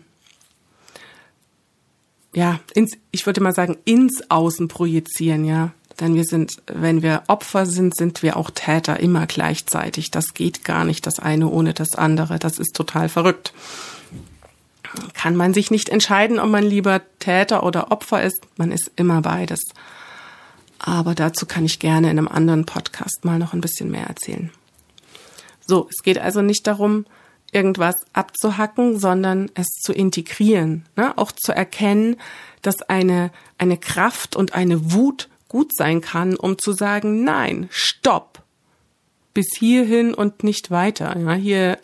ja, 2.34 2.60
ins, 2.74 2.96
ich 3.10 3.26
würde 3.26 3.40
mal 3.40 3.52
sagen, 3.52 3.76
ins 3.84 4.30
Außen 4.30 4.68
projizieren, 4.68 5.44
ja. 5.44 5.72
Denn 6.00 6.14
wir 6.14 6.24
sind, 6.24 6.54
wenn 6.66 7.02
wir 7.02 7.22
Opfer 7.28 7.66
sind, 7.66 7.94
sind 7.94 8.22
wir 8.22 8.36
auch 8.36 8.50
Täter 8.50 8.98
immer 8.98 9.26
gleichzeitig. 9.26 10.10
Das 10.10 10.32
geht 10.34 10.64
gar 10.64 10.84
nicht, 10.84 11.06
das 11.06 11.18
eine 11.18 11.48
ohne 11.48 11.74
das 11.74 11.94
andere. 11.94 12.38
Das 12.38 12.58
ist 12.58 12.74
total 12.74 13.08
verrückt. 13.08 13.52
Kann 15.14 15.36
man 15.36 15.54
sich 15.54 15.70
nicht 15.70 15.90
entscheiden, 15.90 16.38
ob 16.38 16.48
man 16.48 16.64
lieber 16.64 17.02
Täter 17.18 17.62
oder 17.62 17.92
Opfer 17.92 18.22
ist. 18.22 18.40
Man 18.56 18.72
ist 18.72 18.90
immer 18.96 19.20
beides. 19.20 19.60
Aber 20.78 21.14
dazu 21.14 21.46
kann 21.46 21.64
ich 21.64 21.78
gerne 21.78 22.10
in 22.10 22.18
einem 22.18 22.28
anderen 22.28 22.66
Podcast 22.66 23.24
mal 23.24 23.38
noch 23.38 23.52
ein 23.52 23.60
bisschen 23.60 23.90
mehr 23.90 24.06
erzählen. 24.06 24.50
So, 25.66 25.88
es 25.90 26.02
geht 26.02 26.18
also 26.18 26.42
nicht 26.42 26.66
darum, 26.66 27.06
irgendwas 27.52 27.96
abzuhacken, 28.14 28.98
sondern 28.98 29.50
es 29.54 29.68
zu 29.80 29.92
integrieren, 29.92 30.86
ne? 30.96 31.16
auch 31.16 31.32
zu 31.32 31.52
erkennen, 31.52 32.16
dass 32.62 32.82
eine, 32.82 33.30
eine 33.58 33.76
Kraft 33.76 34.34
und 34.34 34.54
eine 34.54 34.92
Wut 34.92 35.28
gut 35.48 35.76
sein 35.76 36.00
kann, 36.00 36.34
um 36.34 36.58
zu 36.58 36.72
sagen, 36.72 37.24
nein, 37.24 37.68
stopp, 37.70 38.42
bis 39.34 39.54
hierhin 39.54 40.14
und 40.14 40.42
nicht 40.42 40.70
weiter. 40.70 41.16
Ja, 41.18 41.34
hier, 41.34 41.78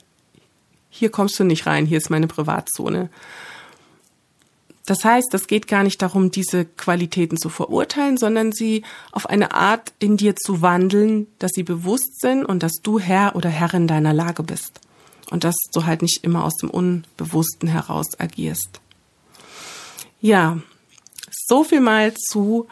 hier 0.88 1.10
kommst 1.10 1.38
du 1.38 1.44
nicht 1.44 1.66
rein, 1.66 1.84
hier 1.84 1.98
ist 1.98 2.10
meine 2.10 2.28
Privatzone. 2.28 3.10
Das 4.86 5.04
heißt, 5.04 5.34
es 5.34 5.48
geht 5.48 5.68
gar 5.68 5.82
nicht 5.82 6.00
darum, 6.00 6.30
diese 6.30 6.64
Qualitäten 6.64 7.36
zu 7.36 7.50
verurteilen, 7.50 8.16
sondern 8.16 8.52
sie 8.52 8.84
auf 9.12 9.28
eine 9.28 9.52
Art 9.52 9.92
in 9.98 10.16
dir 10.16 10.34
zu 10.34 10.62
wandeln, 10.62 11.26
dass 11.38 11.50
sie 11.54 11.62
bewusst 11.62 12.22
sind 12.22 12.42
und 12.42 12.62
dass 12.62 12.72
du 12.82 12.98
Herr 12.98 13.36
oder 13.36 13.50
Herrin 13.50 13.86
deiner 13.86 14.14
Lage 14.14 14.42
bist. 14.42 14.80
Und 15.30 15.44
dass 15.44 15.56
du 15.72 15.84
halt 15.84 16.02
nicht 16.02 16.24
immer 16.24 16.44
aus 16.44 16.56
dem 16.56 16.70
Unbewussten 16.70 17.68
heraus 17.68 18.06
agierst. 18.18 18.80
Ja, 20.20 20.58
so 21.30 21.64
viel 21.64 21.80
mal 21.80 22.14
zu 22.14 22.66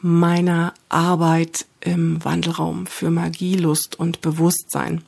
meiner 0.00 0.74
Arbeit 0.88 1.66
im 1.80 2.22
Wandelraum 2.24 2.86
für 2.86 3.10
Magie, 3.10 3.56
Lust 3.56 3.98
und 3.98 4.20
Bewusstsein. 4.20 5.02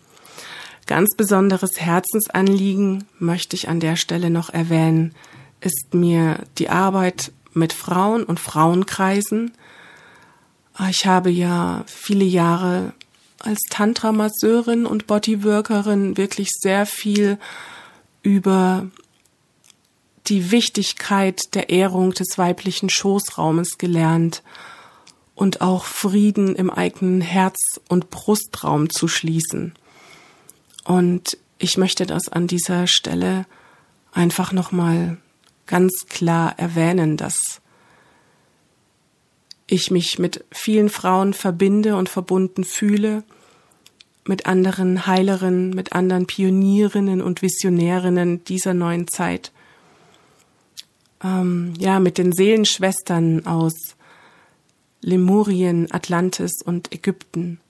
Ganz 0.86 1.14
besonderes 1.16 1.80
Herzensanliegen 1.80 3.04
möchte 3.18 3.56
ich 3.56 3.68
an 3.68 3.80
der 3.80 3.96
Stelle 3.96 4.30
noch 4.30 4.50
erwähnen, 4.50 5.14
ist 5.60 5.94
mir 5.94 6.40
die 6.58 6.68
Arbeit 6.68 7.32
mit 7.54 7.72
Frauen 7.72 8.24
und 8.24 8.38
Frauenkreisen. 8.38 9.52
Ich 10.90 11.06
habe 11.06 11.30
ja 11.30 11.84
viele 11.86 12.24
Jahre 12.24 12.92
als 13.38 13.60
Tantra-Masseurin 13.70 14.86
und 14.86 15.06
Bodyworkerin 15.06 16.16
wirklich 16.16 16.50
sehr 16.52 16.86
viel 16.86 17.38
über 18.22 18.88
die 20.26 20.50
Wichtigkeit 20.50 21.54
der 21.54 21.68
Ehrung 21.68 22.12
des 22.12 22.38
weiblichen 22.38 22.88
Schoßraumes 22.88 23.76
gelernt 23.76 24.42
und 25.34 25.60
auch 25.60 25.84
Frieden 25.84 26.56
im 26.56 26.70
eigenen 26.70 27.20
Herz- 27.20 27.80
und 27.88 28.10
Brustraum 28.10 28.88
zu 28.88 29.08
schließen. 29.08 29.74
Und 30.84 31.36
ich 31.58 31.76
möchte 31.76 32.06
das 32.06 32.28
an 32.28 32.46
dieser 32.46 32.86
Stelle 32.86 33.46
einfach 34.12 34.52
nochmal 34.52 35.18
ganz 35.66 36.06
klar 36.08 36.58
erwähnen, 36.58 37.16
dass 37.16 37.60
ich 39.66 39.90
mich 39.90 40.18
mit 40.18 40.44
vielen 40.52 40.88
Frauen 40.88 41.32
verbinde 41.32 41.96
und 41.96 42.08
verbunden 42.08 42.64
fühle, 42.64 43.24
mit 44.26 44.46
anderen 44.46 45.06
Heilerinnen, 45.06 45.70
mit 45.70 45.92
anderen 45.92 46.26
Pionierinnen 46.26 47.20
und 47.20 47.42
Visionärinnen 47.42 48.44
dieser 48.44 48.74
neuen 48.74 49.08
Zeit. 49.08 49.52
Ähm, 51.22 51.74
ja, 51.78 52.00
mit 52.00 52.18
den 52.18 52.32
Seelenschwestern 52.32 53.46
aus 53.46 53.74
Lemurien, 55.00 55.88
Atlantis 55.90 56.62
und 56.64 56.92
Ägypten. 56.92 57.60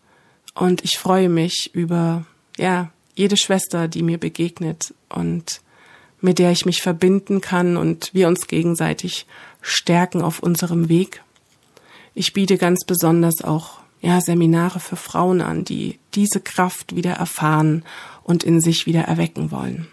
Und 0.55 0.85
ich 0.85 0.99
freue 0.99 1.29
mich 1.29 1.71
über, 1.73 2.25
ja, 2.57 2.91
jede 3.17 3.37
Schwester, 3.37 3.89
die 3.89 4.03
mir 4.03 4.19
begegnet 4.19 4.95
und 5.09 5.61
mit 6.21 6.39
der 6.39 6.53
ich 6.53 6.65
mich 6.65 6.81
verbinden 6.81 7.41
kann 7.41 7.77
und 7.77 8.15
wir 8.15 8.29
uns 8.29 8.47
gegenseitig 8.47 9.27
stärken 9.61 10.23
auf 10.23 10.41
unserem 10.41 10.89
Weg. 10.89 11.23
Ich 12.15 12.33
biete 12.33 12.59
ganz 12.59 12.85
besonders 12.85 13.43
auch 13.43 13.81
ja, 14.01 14.21
Seminare 14.21 14.79
für 14.81 14.97
Frauen 14.97 15.41
an, 15.41 15.65
die 15.65 15.99
diese 16.15 16.41
Kraft 16.41 16.95
wieder 16.95 17.15
erfahren 17.15 17.85
und 18.23 18.45
in 18.45 18.61
sich 18.61 18.87
wieder 18.87 19.03
erwecken 19.03 19.51
wollen. 19.51 19.89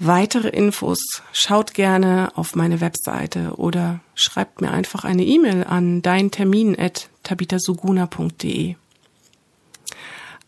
Weitere 0.00 0.48
Infos 0.48 0.98
schaut 1.32 1.72
gerne 1.72 2.32
auf 2.34 2.56
meine 2.56 2.80
Webseite 2.80 3.54
oder 3.56 4.00
schreibt 4.14 4.60
mir 4.60 4.72
einfach 4.72 5.04
eine 5.04 5.24
E-Mail 5.24 5.62
an 5.64 6.02
deintermin@tabitasuguna.de. 6.02 8.74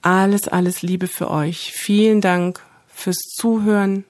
Alles, 0.03 0.49
alles 0.49 0.83
Liebe 0.83 1.07
für 1.07 1.31
euch. 1.31 1.73
Vielen 1.73 2.21
Dank 2.21 2.61
fürs 2.89 3.17
Zuhören. 3.17 4.05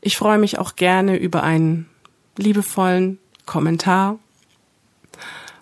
Ich 0.00 0.16
freue 0.16 0.38
mich 0.38 0.58
auch 0.58 0.76
gerne 0.76 1.16
über 1.16 1.42
einen 1.42 1.88
liebevollen 2.36 3.18
Kommentar. 3.48 4.18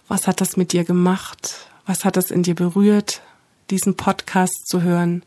Was 0.09 0.27
hat 0.27 0.41
das 0.41 0.57
mit 0.57 0.73
dir 0.73 0.85
gemacht? 0.85 1.69
Was 1.87 2.05
hat 2.05 2.17
das 2.17 2.33
in 2.33 2.43
dir 2.43 2.57
berührt, 2.57 3.23
diesen 3.71 3.97
Podcast 3.97 4.67
zu 4.67 4.83
hören? 4.83 5.23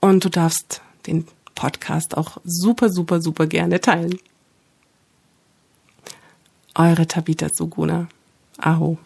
Und 0.00 0.24
du 0.24 0.30
darfst 0.30 0.80
den 1.06 1.28
Podcast 1.54 2.16
auch 2.16 2.38
super, 2.42 2.88
super, 2.88 3.20
super 3.20 3.46
gerne 3.46 3.82
teilen. 3.82 4.18
Eure 6.74 7.06
Tabita 7.06 7.48
Suguna. 7.52 8.08
Aho. 8.56 8.98